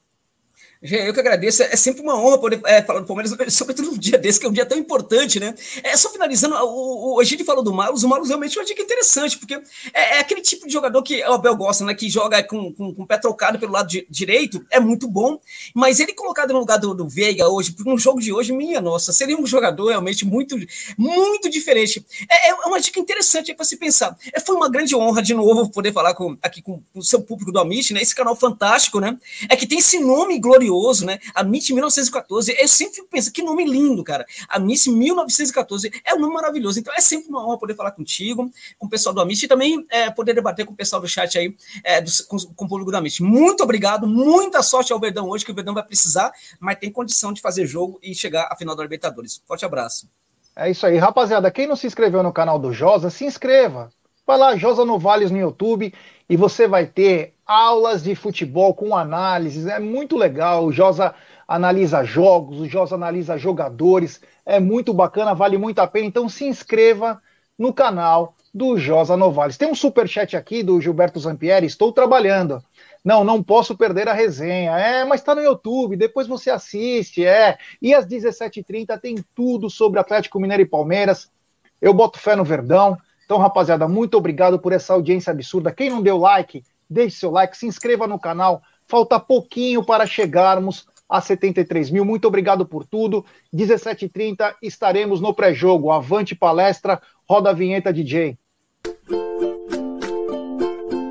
[0.85, 1.62] Eu que agradeço.
[1.62, 4.48] É sempre uma honra poder é, falar do Palmeiras, sobretudo num dia desse, que é
[4.51, 5.55] um dia tão importante, né?
[5.82, 8.66] É só finalizando, o, o, a gente falou do Marlos, o Marlos realmente é uma
[8.66, 9.55] dica interessante, porque
[9.94, 11.94] é, é, aquele tipo de jogador que o Abel gosta, né?
[11.94, 15.40] Que joga com, com, com o pé trocado pelo lado de, direito, é muito bom,
[15.74, 19.11] mas ele colocado no lugar do, do Veiga hoje, no jogo de hoje, minha nossa,
[19.11, 20.55] seria um jogador realmente muito,
[20.98, 22.05] muito diferente.
[22.31, 24.19] É, é uma dica interessante para se pensar.
[24.35, 27.51] É, foi uma grande honra, de novo, poder falar com, aqui com o seu público
[27.51, 28.02] do Amit, né?
[28.02, 29.16] Esse canal fantástico, né?
[29.48, 31.18] É que tem esse nome glorioso glorioso, né?
[31.34, 34.26] A MIT 1914, eu sempre pensando, que nome lindo, cara.
[34.48, 36.78] A MIT 1914 é um nome maravilhoso.
[36.78, 39.84] Então é sempre uma honra poder falar contigo, com o pessoal do Amit e também
[39.90, 42.90] é, poder debater com o pessoal do chat aí, é, do, com, com, o público
[42.90, 43.22] do Amit.
[43.22, 47.32] Muito obrigado, muita sorte ao Verdão hoje, que o Verdão vai precisar, mas tem condição
[47.32, 49.42] de fazer jogo e chegar à final da Libertadores.
[49.46, 50.09] Forte abraço.
[50.56, 51.51] É isso aí, rapaziada.
[51.51, 53.90] Quem não se inscreveu no canal do Josa, se inscreva.
[54.26, 55.92] Vai lá, Josa Novales no YouTube
[56.28, 59.66] e você vai ter aulas de futebol com análises.
[59.66, 60.64] É muito legal.
[60.64, 61.14] O Josa
[61.46, 64.22] analisa jogos, o Josa analisa jogadores.
[64.46, 66.06] É muito bacana, vale muito a pena.
[66.06, 67.20] Então se inscreva
[67.59, 69.59] no canal do Josa Novales.
[69.59, 71.66] Tem um super chat aqui do Gilberto Zampieri.
[71.66, 72.62] Estou trabalhando.
[73.05, 74.78] Não, não posso perder a resenha.
[74.78, 77.59] É, mas está no YouTube, depois você assiste, é.
[77.82, 81.30] E às 17h30 tem tudo sobre Atlético Mineiro e Palmeiras.
[81.78, 82.96] Eu boto fé no Verdão.
[83.24, 85.72] Então, rapaziada, muito obrigado por essa audiência absurda.
[85.72, 88.62] Quem não deu like, deixe seu like, se inscreva no canal.
[88.86, 92.05] Falta pouquinho para chegarmos a 73 mil.
[92.05, 93.24] Muito obrigado por tudo.
[93.55, 95.90] 17h30 estaremos no pré-jogo.
[95.90, 98.38] Avante palestra, roda a vinheta DJ.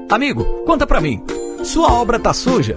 [0.10, 1.24] Amigo, conta pra mim.
[1.64, 2.76] Sua obra tá suja?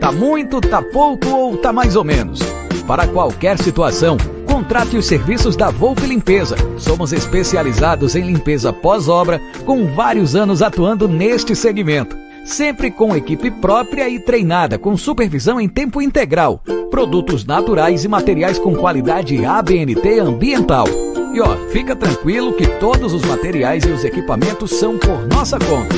[0.00, 2.40] Tá muito, tá pouco ou tá mais ou menos?
[2.86, 4.16] Para qualquer situação,
[4.50, 6.56] contrate os serviços da Volpe Limpeza.
[6.76, 12.16] Somos especializados em limpeza pós-obra, com vários anos atuando neste segmento.
[12.44, 16.60] Sempre com equipe própria e treinada, com supervisão em tempo integral.
[16.90, 20.86] Produtos naturais e materiais com qualidade ABNT ambiental.
[21.32, 25.94] E ó, fica tranquilo que todos os materiais e os equipamentos são por nossa conta.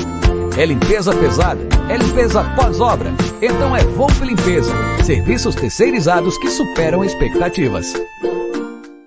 [0.60, 3.10] É limpeza pesada, é limpeza pós-obra.
[3.40, 4.72] Então é Volpe Limpeza.
[5.02, 7.94] Serviços terceirizados que superam expectativas.